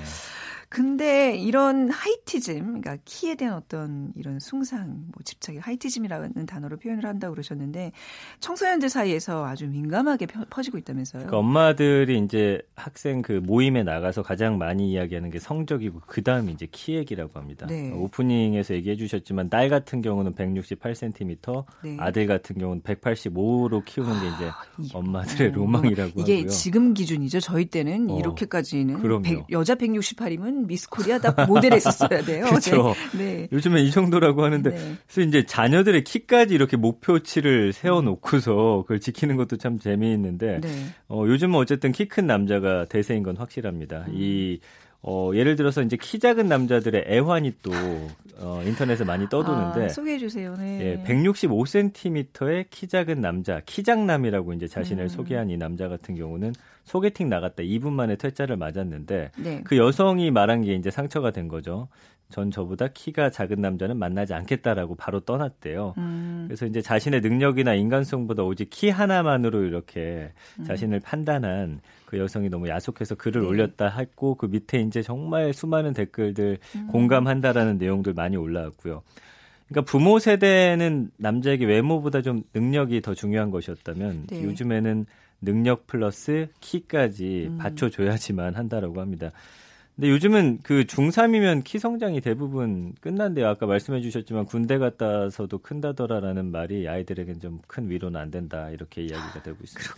근데 0.73 1.35
이런 1.37 1.91
하이티즘, 1.91 2.65
그러니까 2.81 2.97
키에 3.05 3.35
대한 3.35 3.53
어떤 3.55 4.11
이런 4.15 4.39
숭상, 4.39 4.87
뭐 5.13 5.21
집착이 5.23 5.59
하이티즘이라는 5.59 6.47
단어로 6.47 6.77
표현을 6.77 7.05
한다고 7.05 7.35
그러셨는데 7.35 7.91
청소년들 8.39 8.89
사이에서 8.89 9.45
아주 9.45 9.67
민감하게 9.67 10.25
펴- 10.25 10.45
퍼지고 10.49 10.79
있다면서요. 10.79 11.19
그러니까 11.27 11.37
엄마들이 11.37 12.17
이제 12.17 12.59
학생 12.75 13.21
그 13.21 13.33
모임에 13.33 13.83
나가서 13.83 14.23
가장 14.23 14.57
많이 14.57 14.89
이야기하는 14.91 15.29
게 15.29 15.37
성적이고 15.37 16.01
그 16.07 16.23
다음이 16.23 16.51
이제 16.53 16.67
키 16.71 16.95
얘기라고 16.95 17.39
합니다. 17.39 17.67
네. 17.67 17.91
오프닝에서 17.91 18.73
얘기해 18.73 18.95
주셨지만 18.95 19.51
딸 19.51 19.69
같은 19.69 20.01
경우는 20.01 20.33
168cm, 20.33 21.65
네. 21.83 21.97
아들 21.99 22.25
같은 22.25 22.57
경우는 22.57 22.81
185로 22.81 23.85
키우는 23.85 24.11
게 24.21 24.27
이제 24.27 24.49
이- 24.79 24.89
엄마들의 24.91 25.49
어, 25.51 25.53
로망이라고 25.53 26.21
이게 26.21 26.33
하고요. 26.37 26.49
지금 26.49 26.95
기준이죠. 26.95 27.41
저희 27.41 27.65
때는 27.65 28.09
어, 28.09 28.17
이렇게까지는 28.17 28.99
그럼요. 29.01 29.21
백- 29.21 29.51
여자 29.51 29.75
168이면 29.75 30.62
미스 30.67 30.89
코리아 30.89 31.19
다 31.19 31.45
모델 31.45 31.73
했었어야 31.73 32.21
돼요. 32.23 32.45
그렇죠. 32.45 32.93
네. 33.17 33.47
요즘엔 33.51 33.83
이 33.83 33.91
정도라고 33.91 34.43
하는데 34.43 34.69
네. 34.69 34.95
그래서 35.07 35.27
이제 35.27 35.45
자녀들의 35.45 36.03
키까지 36.03 36.53
이렇게 36.53 36.77
목표치를 36.77 37.73
세워놓고서 37.73 38.83
그걸 38.83 38.99
지키는 38.99 39.35
것도 39.35 39.57
참 39.57 39.79
재미있는데 39.79 40.59
네. 40.61 40.69
어, 41.09 41.23
요즘은 41.27 41.59
어쨌든 41.59 41.91
키 41.91 42.03
큰 42.13 42.27
남자가 42.27 42.85
대세인 42.85 43.23
건 43.23 43.37
확실합니다. 43.37 44.05
음. 44.09 44.13
이 44.15 44.59
어, 45.05 45.31
예를 45.33 45.57
들어서 45.57 45.81
이제 45.81 45.97
키 45.97 46.17
작은 46.17 46.47
남자들의 46.47 47.05
애환이 47.07 47.53
또 47.61 47.71
어, 48.39 48.63
인터넷에 48.65 49.03
많이 49.03 49.27
떠도는데 49.27 49.85
아, 49.85 49.89
소개해 49.89 50.17
주세요. 50.17 50.55
네. 50.57 50.79
예, 50.79 51.03
165cm의 51.03 52.67
키 52.69 52.87
작은 52.87 53.19
남자, 53.19 53.59
키장남이라고 53.65 54.53
이제 54.53 54.67
자신을 54.67 55.03
음. 55.03 55.07
소개한 55.09 55.49
이 55.49 55.57
남자 55.57 55.89
같은 55.89 56.15
경우는 56.15 56.53
소개팅 56.85 57.27
나갔다 57.27 57.63
2분 57.63 57.91
만에 57.91 58.15
퇴짜를 58.15 58.55
맞았는데 58.55 59.31
네. 59.37 59.61
그 59.65 59.77
여성이 59.77 60.31
말한 60.31 60.61
게 60.61 60.73
이제 60.73 60.89
상처가 60.89 61.31
된 61.31 61.49
거죠. 61.49 61.89
전 62.33 62.49
저보다 62.49 62.87
키가 62.87 63.29
작은 63.29 63.61
남자는 63.61 63.95
만나지 63.97 64.33
않겠다라고 64.33 64.95
바로 64.95 65.19
떠났대요. 65.19 65.93
음, 65.99 66.45
그래서 66.47 66.65
이제 66.65 66.81
자신의 66.81 67.21
능력이나 67.21 67.75
인간성보다 67.75 68.41
오직 68.41 68.71
키 68.71 68.89
하나만으로 68.89 69.63
이렇게 69.65 70.31
음. 70.59 70.65
자신을 70.65 70.99
판단한 70.99 71.81
그 72.07 72.17
여성이 72.17 72.49
너무 72.49 72.69
야속해서 72.69 73.13
글을 73.15 73.43
네. 73.43 73.47
올렸다 73.47 73.87
했고 73.87 74.33
그 74.33 74.47
밑에 74.47 74.79
이제 74.79 75.03
정말 75.03 75.53
수많은 75.53 75.93
댓글들 75.93 76.57
음. 76.75 76.87
공감한다라는 76.87 77.77
내용들 77.77 78.13
많이 78.13 78.35
올라왔고요. 78.35 79.03
그러니까 79.67 79.91
부모 79.91 80.17
세대는 80.17 81.11
남자에게 81.17 81.65
외모보다 81.65 82.23
좀 82.23 82.41
능력이 82.55 83.01
더 83.01 83.13
중요한 83.13 83.51
것이었다면 83.51 84.25
네. 84.25 84.43
요즘에는 84.43 85.05
능력 85.39 85.85
플러스 85.85 86.47
키까지 86.61 87.49
음. 87.51 87.57
받쳐줘야지만 87.59 88.55
한다라고 88.55 89.01
합니다. 89.01 89.29
근데 89.95 90.09
요즘은 90.09 90.59
그 90.63 90.85
중3이면 90.85 91.63
키 91.63 91.77
성장이 91.77 92.19
대부분 92.21 92.93
끝난대요. 93.01 93.47
아까 93.47 93.67
말씀해 93.67 94.01
주셨지만 94.01 94.45
군대 94.45 94.79
갔다서도 94.79 95.59
큰다더라라는 95.59 96.49
말이 96.51 96.87
아이들에겐 96.87 97.39
좀 97.39 97.59
큰 97.67 97.87
위로는 97.89 98.19
안 98.19 98.31
된다. 98.31 98.69
이렇게 98.71 99.03
이야기가 99.03 99.43
되고 99.43 99.57
있습니다. 99.63 99.93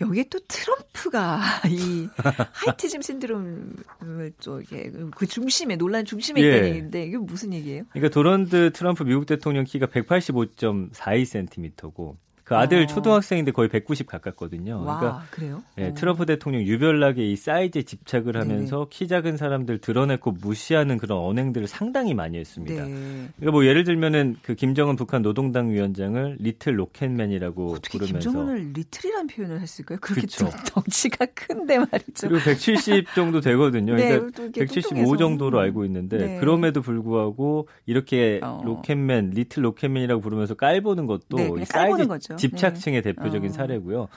여기에 0.00 0.24
또 0.28 0.40
트럼프가 0.48 1.40
이 1.70 2.08
heightism 2.52 3.00
신드롬을 3.02 4.32
또 4.42 4.60
이게 4.60 4.90
그 5.14 5.24
중심에 5.26 5.76
논란 5.76 6.04
중심에 6.04 6.42
예. 6.42 6.48
있다는 6.48 6.68
얘기인데 6.70 7.06
이게 7.06 7.16
무슨 7.16 7.52
얘기예요? 7.52 7.84
그러니까 7.92 8.12
도널드 8.12 8.72
트럼프 8.72 9.04
미국 9.04 9.26
대통령 9.26 9.62
키가 9.62 9.86
185.42cm고 9.86 12.16
그 12.44 12.54
아들 12.56 12.82
어. 12.82 12.86
초등학생인데 12.86 13.52
거의 13.52 13.70
190 13.70 14.06
가깝거든요. 14.06 14.84
와 14.84 14.98
그러니까 14.98 15.26
그래요? 15.30 15.62
예, 15.78 15.88
어. 15.88 15.94
트럼프 15.94 16.26
대통령 16.26 16.62
유별나게 16.62 17.24
이 17.24 17.36
사이즈에 17.36 17.82
집착을 17.82 18.36
하면서 18.36 18.86
키 18.90 19.08
작은 19.08 19.38
사람들 19.38 19.78
드러내고 19.78 20.32
무시하는 20.32 20.98
그런 20.98 21.18
언행들을 21.20 21.66
상당히 21.66 22.12
많이 22.12 22.38
했습니다. 22.38 22.84
네. 22.84 23.28
그러니까 23.36 23.50
뭐 23.50 23.64
예를 23.64 23.84
들면은 23.84 24.36
그 24.42 24.54
김정은 24.54 24.96
북한 24.96 25.22
노동당 25.22 25.70
위원장을 25.70 26.36
little 26.38 26.78
rocket 26.78 27.21
man이라고 27.21 27.78
부르면서 27.90 28.30
김정은을 28.30 28.72
little이라는 28.74 29.26
표현을 29.28 29.60
했을까요? 29.60 29.98
그렇게. 30.00 30.26
좀 30.26 30.50
덩치가 30.66 31.26
큰데 31.34 31.78
말이죠. 31.78 32.28
그리고 32.28 32.44
170 32.44 33.14
정도 33.14 33.40
되거든요. 33.40 33.94
네, 33.94 34.08
그러니까 34.18 34.36
또 34.36 34.42
이렇게 34.44 34.60
175 34.66 34.88
뚱뚱해서. 34.88 35.16
정도로 35.16 35.60
알고 35.60 35.84
있는데 35.86 36.18
네. 36.18 36.40
그럼에도 36.40 36.82
불구하고 36.82 37.68
이렇게 37.86 38.40
어. 38.42 38.60
rocket 38.64 39.04
man, 39.04 39.30
little 39.30 39.64
rocket 39.64 39.88
man이라고 39.88 40.20
부르면서 40.20 40.54
깔보는 40.54 41.06
것도 41.06 41.36
네, 41.36 41.48
깔보는 41.64 42.06
사이즈 42.06 42.48
거죠. 42.48 42.56
집착증의 42.56 43.02
대표적인 43.02 43.50
어. 43.50 43.52
사례고요. 43.52 44.08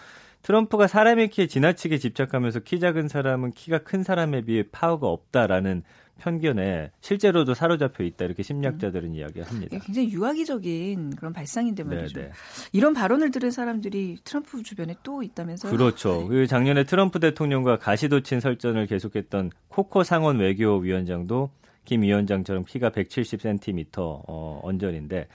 트럼프가 0.43 0.88
사람의 0.88 1.30
키에 1.30 1.47
지나치게 1.47 1.97
집착하면서 1.97 2.60
키 2.60 2.80
작은 2.80 3.08
사람은 3.08 3.51
키가 3.51 3.80
큰 3.80 4.03
사람에 4.03 4.41
비해 4.41 4.63
파워가 4.71 5.08
없다라는 5.08 5.84
편견에 6.19 6.91
실제로도 7.01 7.53
사로잡혀 7.53 8.03
있다 8.03 8.25
이렇게 8.25 8.43
심리학자들은 8.43 9.13
이야기합니다. 9.13 9.75
이게 9.75 9.80
굉장히 9.86 10.12
유아기적인 10.12 11.15
그런 11.15 11.34
발상인데 11.34 11.84
말이죠. 11.84 12.19
네, 12.19 12.27
네. 12.27 12.32
이런 12.71 12.93
발언을 12.93 13.32
들은 13.32 13.51
사람들이 13.51 14.17
트럼프 14.23 14.63
주변에 14.63 14.95
또 15.03 15.21
있다면서요? 15.21 15.71
그렇죠. 15.71 16.21
네. 16.21 16.27
그 16.27 16.47
작년에 16.47 16.86
트럼프 16.86 17.19
대통령과 17.19 17.77
가시도친 17.77 18.39
설전을 18.39 18.88
계속했던 18.88 19.51
코코 19.67 20.03
상원 20.03 20.39
외교위원장도 20.39 21.51
김 21.86 22.01
위원장처럼 22.01 22.65
키가 22.65 22.89
170cm 22.89 23.97
어, 23.97 24.60
언저리인데 24.63 25.27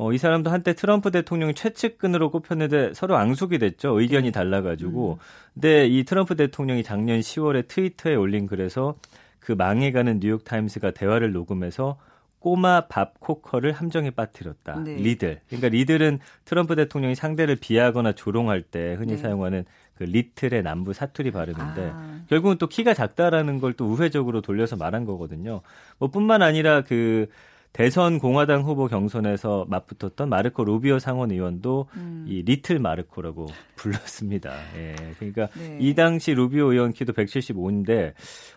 어, 0.00 0.12
이 0.12 0.18
사람도 0.18 0.48
한때 0.48 0.74
트럼프 0.74 1.10
대통령이 1.10 1.54
최측근으로 1.54 2.30
꼽혔는데 2.30 2.94
서로 2.94 3.16
앙숙이 3.16 3.58
됐죠. 3.58 3.98
의견이 3.98 4.30
달라가지고. 4.30 5.18
근데 5.54 5.88
이 5.88 6.04
트럼프 6.04 6.36
대통령이 6.36 6.84
작년 6.84 7.18
10월에 7.18 7.66
트위터에 7.66 8.14
올린 8.14 8.46
글에서 8.46 8.94
그 9.40 9.50
망해가는 9.50 10.20
뉴욕 10.20 10.44
타임스가 10.44 10.92
대화를 10.92 11.32
녹음해서 11.32 11.98
꼬마 12.38 12.82
밥 12.82 13.18
코커를 13.18 13.72
함정에 13.72 14.10
빠뜨렸다. 14.10 14.78
네. 14.84 14.94
liddle. 14.94 15.40
그러니까 15.48 15.68
liddle은 15.70 16.20
트럼프 16.44 16.76
대통령이 16.76 17.16
상대를 17.16 17.56
비하거나 17.56 18.12
조롱할 18.12 18.62
때 18.62 18.94
흔히 18.94 19.14
네. 19.14 19.18
사용하는 19.18 19.64
그 19.96 20.04
little의 20.04 20.62
남부 20.62 20.92
사투리 20.92 21.32
발음인데 21.32 21.90
아. 21.92 22.20
결국은 22.28 22.56
또 22.58 22.68
키가 22.68 22.94
작다라는 22.94 23.58
걸 23.58 23.72
또 23.72 23.86
우회적으로 23.86 24.42
돌려서 24.42 24.76
말한 24.76 25.06
거거든요. 25.06 25.62
뭐 25.98 26.08
뿐만 26.08 26.42
아니라 26.42 26.82
그 26.82 27.26
대선 27.72 28.18
공화당 28.18 28.62
후보 28.62 28.86
경선에서 28.86 29.66
맞붙었던 29.68 30.28
마르코 30.28 30.64
루비오 30.64 30.98
상원 30.98 31.30
의원도 31.30 31.86
음. 31.96 32.24
이 32.26 32.42
little 32.42 32.78
마르코라고 32.78 33.46
불렀습니다. 33.76 34.52
예. 34.76 34.96
그러니까 35.18 35.48
네. 35.56 35.78
이 35.80 35.94
당시 35.94 36.34
루비오 36.34 36.72
의원 36.72 36.92
키도 36.92 37.12
175인데 37.12 38.14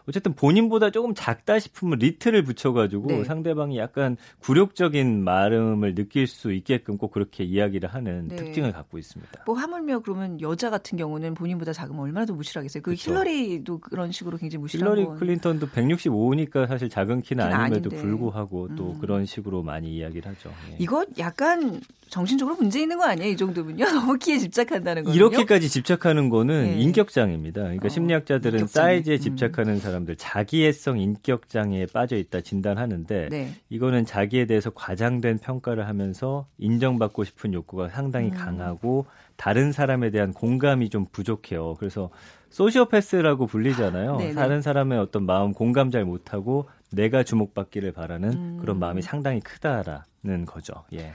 어쨌든 0.08 0.34
본인보다 0.34 0.89
조금 0.89 1.13
작다 1.13 1.60
싶으면 1.60 2.00
리틀을 2.00 2.43
붙여가지고 2.43 3.08
네. 3.08 3.24
상대방이 3.24 3.78
약간 3.78 4.17
굴욕적인 4.39 5.24
말음을 5.24 5.93
느낄 5.93 6.26
수 6.26 6.52
있게끔 6.54 6.97
꼭 6.97 7.12
그렇게 7.12 7.43
이야기를 7.43 7.89
하는 7.93 8.28
네. 8.30 8.38
특징을 8.38 8.71
갖고 8.71 8.97
있습니다. 8.97 9.43
뭐 9.45 9.56
하물며 9.56 10.00
그러면 10.00 10.39
여자 10.41 10.69
같은 10.69 10.97
경우는 10.97 11.36
본인보다 11.36 11.74
작으면 11.74 12.02
얼마나 12.02 12.26
더 12.26 12.34
무시하겠어요. 12.34 12.82
그 12.82 12.91
그쵸. 12.91 13.12
힐러리도 13.12 13.80
그런 13.80 14.12
식으로 14.12 14.38
굉장히 14.38 14.62
무시한 14.62 14.88
힐러리 14.88 15.06
건. 15.06 15.17
클린턴도 15.17 15.67
165니까 15.67 16.67
사실 16.67 16.89
작은 16.89 17.21
키는 17.21 17.32
키는 17.32 17.54
아님에도 17.54 17.89
아닌데. 17.89 18.02
불구하고 18.02 18.76
또 18.76 18.91
음. 18.91 19.00
그런 19.02 19.26
식으로 19.26 19.64
많이 19.64 19.96
이야기를 19.96 20.32
하죠. 20.32 20.52
예. 20.72 20.76
이거 20.80 21.06
약간 21.18 21.82
정신적으로 22.10 22.56
문제 22.56 22.82
있는 22.82 22.98
거 22.98 23.06
아니에요? 23.06 23.32
이 23.32 23.38
정도면요. 23.38 23.84
너무 23.92 24.18
키에 24.18 24.38
집착한다는 24.38 25.04
거요. 25.04 25.16
이렇게까지 25.16 25.70
집착하는 25.70 26.30
거는 26.30 26.64
네. 26.64 26.80
인격장애입니다. 26.82 27.62
그러니까 27.62 27.86
어, 27.88 27.90
심리학자들은 27.90 28.60
인격장애. 28.60 28.88
사이즈에 28.88 29.16
음. 29.16 29.20
집착하는 29.20 29.80
사람들 29.80 30.16
자기애성 30.18 31.00
인격장애에 31.00 31.88
빠져 31.88 32.18
있다 32.18 32.42
진단하는데 32.42 33.30
네. 33.30 33.54
이거는 33.70 34.06
자기에 34.06 34.46
대해서 34.46 34.70
과장된 34.70 35.40
평가를 35.40 35.88
하면서 35.88 36.48
인정받고 36.60 37.24
싶은 37.24 37.54
욕구가 37.54 37.90
상당히 37.90 38.28
음. 38.30 38.34
강하고 38.36 39.06
다른 39.36 39.72
사람에 39.72 40.12
대한 40.12 40.34
공감이 40.34 40.90
좀 40.90 41.08
부족해요. 41.12 41.76
그래서 41.80 42.12
소시오패스라고 42.52 43.48
불리잖아요. 43.48 44.18
네네. 44.18 44.34
다른 44.34 44.62
사람의 44.62 45.00
어떤 45.00 45.26
마음 45.26 45.54
공감 45.54 45.90
잘 45.90 46.04
못하고 46.06 46.70
내가 46.92 47.24
주목받기를 47.24 47.92
바라는 47.92 48.34
음. 48.34 48.58
그런 48.60 48.80
마음이 48.80 49.02
상당히 49.02 49.40
크다라는 49.40 50.46
거죠. 50.46 50.74
예. 50.94 51.14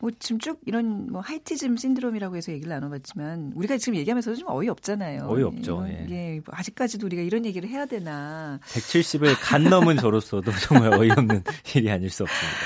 뭐 0.00 0.10
지금 0.18 0.38
쭉 0.38 0.60
이런 0.64 1.10
뭐 1.10 1.20
하이티즘 1.20 1.76
신드롬이라고 1.76 2.36
해서 2.36 2.52
얘기를 2.52 2.70
나눠봤지만 2.70 3.52
우리가 3.56 3.78
지금 3.78 3.96
얘기하면서 3.96 4.36
좀 4.36 4.48
어이 4.48 4.68
없잖아요. 4.68 5.26
어이 5.28 5.42
없죠. 5.42 5.84
예. 5.88 6.06
예. 6.08 6.40
뭐 6.44 6.54
아직까지도 6.54 7.06
우리가 7.06 7.22
이런 7.22 7.44
얘기를 7.44 7.68
해야 7.68 7.84
되나. 7.84 8.60
170을 8.62 9.34
간 9.40 9.64
넘은 9.64 9.96
저로서도 9.96 10.52
정말 10.62 10.94
어이없는 10.94 11.42
일이 11.74 11.90
아닐 11.90 12.10
수 12.10 12.22
없습니다. 12.22 12.58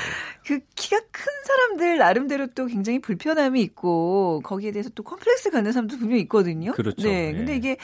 그 0.46 0.60
키가 0.74 0.98
큰 1.10 1.24
사람들 1.46 1.98
나름대로 1.98 2.46
또 2.54 2.66
굉장히 2.66 2.98
불편함이 3.00 3.60
있고 3.62 4.40
거기에 4.44 4.72
대해서 4.72 4.90
또 4.94 5.02
컴플렉스 5.02 5.50
갖는 5.50 5.72
사람도 5.72 5.98
분명히 5.98 6.22
있거든요. 6.22 6.72
그렇죠. 6.72 7.02
네. 7.06 7.32
근데 7.32 7.52
예. 7.52 7.56
이게 7.56 7.76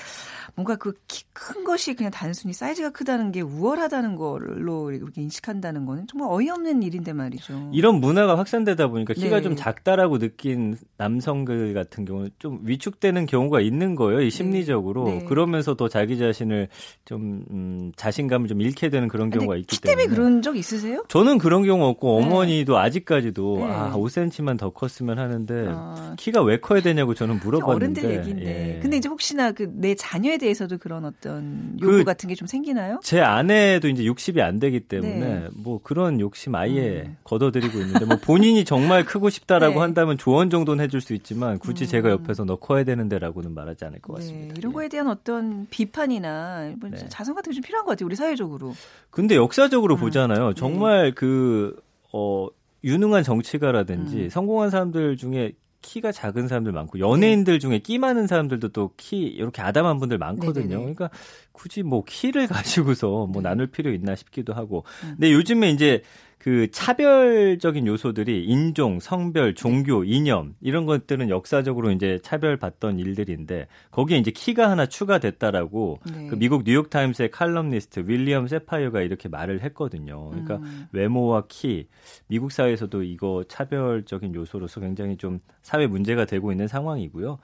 뭔가 0.55 0.77
그 0.77 0.93
키 1.07 1.25
큰 1.39 1.63
것이 1.63 1.95
그냥 1.95 2.11
단순히 2.11 2.53
사이즈가 2.53 2.91
크다는 2.91 3.31
게 3.31 3.41
우월하다는 3.43 4.17
걸로 4.17 4.91
이렇게 4.91 5.23
인식한다는 5.23 5.87
거는 5.87 6.09
정말 6.09 6.29
어이없는 6.33 6.83
일인데 6.83 7.13
말이죠. 7.13 7.71
이런 7.73 8.01
문화가 8.01 8.37
확산되다 8.37 8.89
보니까 8.89 9.15
키가 9.15 9.37
네. 9.37 9.43
좀 9.43 9.55
작다라고 9.55 10.19
느낀 10.19 10.77
남성들 10.97 11.75
같은 11.75 12.05
경우는 12.05 12.31
좀 12.41 12.59
위축되는 12.65 13.27
경우가 13.27 13.61
있는 13.61 13.95
거예요. 13.95 14.21
이 14.21 14.31
심리적으로. 14.31 15.05
네. 15.05 15.25
그러면서 15.29 15.77
더 15.77 15.89
자기 15.89 16.19
자신을 16.19 16.69
좀 17.05 17.45
음, 17.53 17.93
자신감을 17.95 18.49
좀 18.49 18.61
잃게 18.61 18.89
되는 18.89 19.07
그런 19.07 19.31
근데 19.31 19.39
경우가 19.39 19.57
있기 19.59 19.77
키 19.77 19.81
때문에 19.83 20.03
때문에. 20.07 20.17
그런 20.17 20.43
적 20.43 20.57
있으세요? 20.57 21.05
저는 21.09 21.39
그런 21.39 21.63
경우 21.63 21.85
없고 21.87 22.19
네. 22.21 22.27
어머니도 22.49 22.79
아직까지도 22.79 23.57
네. 23.59 23.65
아 23.73 23.93
5cm만 23.95 24.59
더 24.59 24.71
컸으면 24.71 25.19
하는데 25.19 25.67
아. 25.69 26.15
키가 26.19 26.43
왜 26.43 26.59
커야 26.59 26.81
되냐고 26.81 27.15
저는 27.15 27.39
물어봤는데. 27.41 28.01
어른들 28.01 28.19
얘기인데. 28.19 28.77
예. 28.77 28.81
근데 28.81 28.97
이제 28.97 29.09
혹시나 29.09 29.53
그 29.53 29.69
내 29.79 29.95
자녀에 29.95 30.39
대해서도 30.39 30.79
그런 30.79 31.05
어떤 31.05 31.77
그 31.81 31.87
요구 31.87 32.05
같은 32.05 32.29
게 32.29 32.35
좀 32.35 32.47
생기나요? 32.49 32.99
제 33.03 33.21
아내도 33.21 33.89
이제 33.89 34.03
60이 34.05 34.41
안 34.41 34.59
되기 34.59 34.81
때문에 34.81 35.19
네. 35.19 35.49
뭐 35.55 35.81
그런 35.83 36.21
욕심 36.21 36.55
아예 36.55 37.05
음. 37.07 37.17
걷어들이고 37.25 37.79
있는데 37.81 38.05
뭐 38.07 38.17
본인이 38.17 38.65
정말 38.65 39.05
크고 39.05 39.29
싶다라고 39.31 39.75
네. 39.75 39.81
한다면 39.81 40.19
조언 40.19 40.51
정도는 40.51 40.83
해줄 40.85 41.01
수 41.01 41.15
있지만 41.15 41.59
굳이 41.59 41.85
음. 41.85 41.87
제가 41.89 42.11
옆에서 42.11 42.45
너 42.45 42.57
커야 42.57 42.85
되는데라고는 42.85 43.55
말하지 43.55 43.85
않을 43.85 44.01
것 44.01 44.15
같습니다. 44.15 44.55
네, 44.55 44.59
이런 44.59 44.73
예. 44.73 44.75
거에 44.75 44.89
대한 44.89 45.09
어떤 45.09 45.67
비판이나 45.71 46.73
뭐 46.81 46.91
네. 46.91 46.97
자성 47.09 47.35
같은 47.35 47.51
게 47.53 47.59
좀 47.59 47.63
필요한 47.63 47.85
것 47.85 47.91
같아요. 47.93 48.07
우리 48.07 48.15
사회적으로. 48.17 48.75
근데 49.11 49.35
역사적으로 49.37 49.97
음. 49.97 50.01
보잖아요. 50.01 50.55
정말 50.55 51.13
그 51.15 51.77
어, 52.13 52.49
유능한 52.85 53.23
정치가라든지 53.23 54.17
음. 54.25 54.29
성공한 54.31 54.71
사람들 54.71 55.17
중에 55.17 55.53
키가 55.81 56.11
작은 56.11 56.49
사람들 56.49 56.73
많고 56.73 56.99
연예인들 56.99 57.61
중에 57.61 57.79
끼 57.79 57.99
많은 57.99 58.27
사람들도 58.27 58.71
또 58.71 58.93
키 58.97 59.21
이렇게 59.23 59.63
아담한 59.63 59.99
분들 60.01 60.19
많거든요. 60.19 60.63
네네네. 60.67 60.95
그러니까 60.95 61.11
굳이 61.53 61.83
뭐 61.83 62.03
키를 62.05 62.47
가지고서 62.49 63.27
뭐 63.27 63.43
네. 63.43 63.49
나눌 63.49 63.69
필요 63.69 63.93
있나 63.93 64.17
싶기도 64.17 64.55
하고. 64.55 64.85
음. 65.05 65.11
근데 65.13 65.33
요즘에 65.33 65.71
이제 65.71 66.03
그 66.39 66.71
차별적인 66.71 67.87
요소들이 67.87 68.45
인종, 68.45 69.01
성별, 69.01 69.55
종교, 69.55 70.05
이념 70.05 70.55
이런 70.61 70.87
것들은 70.87 71.31
역사적으로 71.31 71.91
이제 71.91 72.21
차별받던 72.23 73.01
일들인데 73.01 73.67
거기에 73.91 74.19
이제 74.19 74.31
키가 74.31 74.71
하나 74.71 74.87
추가됐다라고 74.87 75.99
네. 76.13 76.27
그 76.29 76.37
미국 76.37 76.63
뉴욕 76.65 76.91
타임스의 76.91 77.33
칼럼니스트 77.33 78.05
윌리엄 78.07 78.47
세파이어가 78.47 79.03
이렇게 79.03 79.29
말을 79.29 79.63
했거든요. 79.65 80.31
그러니까 80.31 80.57
음. 80.57 80.87
외모와 80.93 81.45
키, 81.49 81.89
미국 82.29 82.53
사회에서도 82.53 83.03
이거 83.03 83.45
차별적인 83.49 84.35
요소로서 84.35 84.81
굉장히 84.81 85.17
좀 85.17 85.41
사회 85.63 85.87
문제가 85.89 86.25
되고 86.25 86.53
있는 86.53 86.69
상황이고요. 86.69 87.39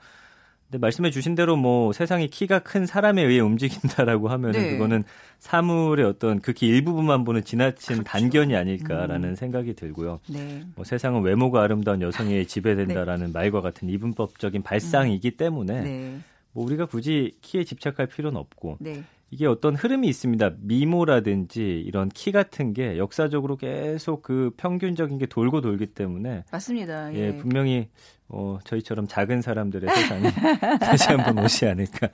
근데 0.69 0.79
말씀해 0.79 1.11
주신 1.11 1.35
대로 1.35 1.55
뭐 1.55 1.93
세상이 1.93 2.27
키가 2.27 2.59
큰 2.59 2.85
사람에 2.85 3.21
의해 3.23 3.39
움직인다라고 3.39 4.29
하면은 4.29 4.59
네. 4.59 4.71
그거는 4.71 5.03
사물의 5.39 6.05
어떤 6.05 6.39
극히 6.39 6.67
일부분만 6.67 7.23
보는 7.23 7.43
지나친 7.43 7.97
그렇죠. 7.97 8.03
단견이 8.03 8.55
아닐까라는 8.55 9.29
음. 9.29 9.35
생각이 9.35 9.75
들고요. 9.75 10.19
네. 10.27 10.63
뭐 10.75 10.83
세상은 10.83 11.21
외모가 11.21 11.61
아름다운 11.61 12.01
여성에 12.01 12.33
네. 12.33 12.45
지배된다라는 12.45 13.31
말과 13.31 13.61
같은 13.61 13.89
이분법적인 13.89 14.63
발상이기 14.63 15.31
때문에 15.31 15.81
네. 15.81 16.19
뭐 16.51 16.65
우리가 16.65 16.87
굳이 16.87 17.33
키에 17.41 17.63
집착할 17.63 18.07
필요는 18.07 18.39
없고 18.39 18.77
네. 18.79 19.03
이게 19.31 19.47
어떤 19.47 19.75
흐름이 19.75 20.07
있습니다. 20.07 20.51
미모라든지 20.59 21.83
이런 21.85 22.09
키 22.09 22.31
같은 22.31 22.73
게 22.73 22.97
역사적으로 22.97 23.57
계속 23.57 24.21
그 24.21 24.51
평균적인 24.57 25.17
게 25.17 25.25
돌고 25.25 25.61
돌기 25.61 25.87
때문에 25.87 26.43
맞습니다. 26.51 27.13
예, 27.13 27.19
예. 27.19 27.35
분명히 27.35 27.89
어, 28.27 28.59
저희처럼 28.63 29.07
작은 29.07 29.41
사람들의 29.41 29.93
세상이 29.93 30.23
다시 30.79 31.09
한번 31.09 31.39
오지 31.43 31.65
않을까 31.67 32.09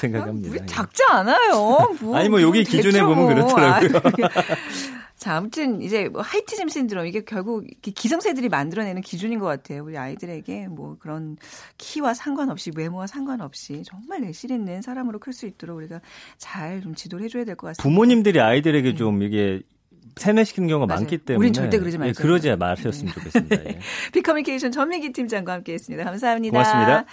생각합니다. 0.00 0.54
왜 0.54 0.58
예. 0.62 0.66
작지 0.66 1.02
않아요? 1.10 1.94
뭐, 2.00 2.16
아니, 2.16 2.28
뭐 2.28 2.40
여기 2.42 2.64
그건 2.64 2.76
기준에 2.82 3.02
보면 3.02 3.16
뭐. 3.16 3.26
그렇더라고요. 3.28 3.98
아, 4.24 4.30
자, 5.16 5.36
아무튼 5.36 5.80
이제 5.80 6.08
뭐 6.10 6.20
하이티즘 6.20 6.68
신드롬 6.68 7.06
이게 7.06 7.22
결국 7.24 7.66
기성세들이 7.80 8.50
만들어내는 8.50 9.00
기준인 9.00 9.38
것 9.38 9.46
같아요. 9.46 9.82
우리 9.84 9.96
아이들에게 9.96 10.68
뭐 10.68 10.96
그런 10.98 11.38
키와 11.78 12.12
상관없이 12.12 12.70
외모와 12.76 13.06
상관없이 13.06 13.82
정말 13.84 14.20
내실 14.20 14.50
있는 14.50 14.82
사람으로 14.82 15.18
클 15.18 15.32
수 15.32 15.46
있도록 15.46 15.78
우리가 15.78 16.00
잘 16.38 16.80
좀 16.82 16.94
지도를 16.94 17.24
해줘야 17.24 17.44
될 17.44 17.56
것 17.56 17.68
같습니다. 17.68 17.82
부모님들이 17.82 18.40
아이들에게 18.40 18.94
좀 18.94 19.22
이게 19.22 19.62
세뇌시키는 20.16 20.68
경우가 20.68 20.86
음. 20.86 20.88
맞아요. 20.88 21.00
많기 21.00 21.18
때문에 21.18 21.38
우린 21.38 21.52
절대 21.52 21.78
그러지 21.78 21.96
예, 21.96 21.98
말자. 21.98 22.22
그러지 22.22 22.56
마셨으면 22.56 23.12
좋겠습니다. 23.12 23.56
예. 23.66 23.78
비커뮤니케이션 24.14 24.72
전민기 24.72 25.12
팀장과 25.12 25.52
함께했습니다. 25.52 26.04
감사합니다. 26.04 26.52
고맙습니다. 26.52 27.04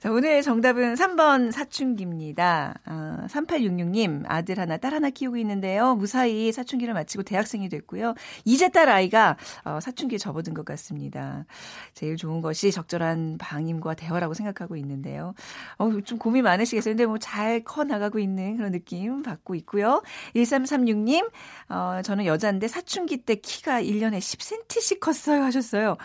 자, 0.00 0.10
오늘 0.10 0.42
정답은 0.42 0.94
3번 0.94 1.50
사춘기입니다. 1.50 2.74
아, 2.84 3.26
3866님 3.30 4.24
아들 4.26 4.58
하나 4.58 4.76
딸 4.76 4.92
하나 4.92 5.08
키우고 5.08 5.36
있는데요. 5.38 5.94
무사히 5.94 6.52
사춘기를 6.52 6.92
마치고 6.92 7.22
대학생이 7.22 7.68
됐고요. 7.70 8.14
이제 8.44 8.68
딸 8.68 8.88
아이가 8.90 9.36
어, 9.64 9.78
사춘기에 9.80 10.18
접어든 10.18 10.52
것 10.52 10.64
같습니다. 10.66 11.46
제일 11.94 12.16
좋은 12.16 12.42
것이 12.42 12.70
적절한 12.70 13.38
방임과 13.38 13.94
대화라고 13.94 14.34
생각하고 14.34 14.76
있는데요. 14.76 15.32
어, 15.78 15.90
좀 16.04 16.18
고민 16.18 16.44
많으시겠어요. 16.44 16.92
근데 16.92 17.06
뭐 17.06 17.16
잘 17.18 17.62
커 17.64 17.84
나가고 17.84 18.18
있는 18.18 18.56
그런 18.56 18.72
느낌 18.72 19.22
받고 19.22 19.54
있고요. 19.54 20.02
1336님 20.34 21.30
어, 21.70 22.00
저는 22.04 22.26
여 22.26 22.36
자인데 22.42 22.68
사춘기 22.68 23.16
때 23.18 23.36
키가 23.36 23.82
1년에 23.82 24.18
10cm씩 24.18 25.00
컸어요 25.00 25.42
하셨어요. 25.42 25.96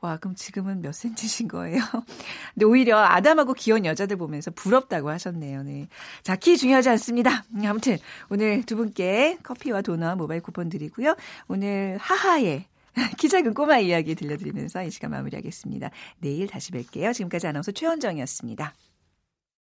와, 0.00 0.16
그럼 0.18 0.36
지금은 0.36 0.82
몇 0.82 0.92
cm신 0.92 1.48
거예요? 1.48 1.80
근데 2.54 2.66
오히려 2.66 2.98
아담하고 2.98 3.54
귀여운 3.54 3.84
여자들 3.84 4.16
보면서 4.16 4.50
부럽다고 4.52 5.10
하셨네요. 5.10 5.62
네. 5.64 5.88
자, 6.22 6.36
키 6.36 6.56
중요하지 6.56 6.88
않습니다. 6.90 7.44
음, 7.54 7.64
아무튼 7.66 7.98
오늘 8.28 8.62
두 8.64 8.76
분께 8.76 9.38
커피와 9.42 9.82
도넛 9.82 10.16
모바일 10.16 10.40
쿠폰 10.40 10.68
드리고요. 10.68 11.16
오늘 11.48 11.98
하하의 12.00 12.66
키 13.18 13.28
작은 13.28 13.54
꼬마 13.54 13.78
이야기 13.78 14.14
들려드리면서 14.14 14.84
이 14.84 14.90
시간 14.90 15.10
마무리하겠습니다. 15.10 15.90
내일 16.18 16.46
다시 16.46 16.72
뵐게요. 16.72 17.12
지금까지 17.12 17.46
아나운서 17.46 17.72
최원정이었습니다. 17.72 18.74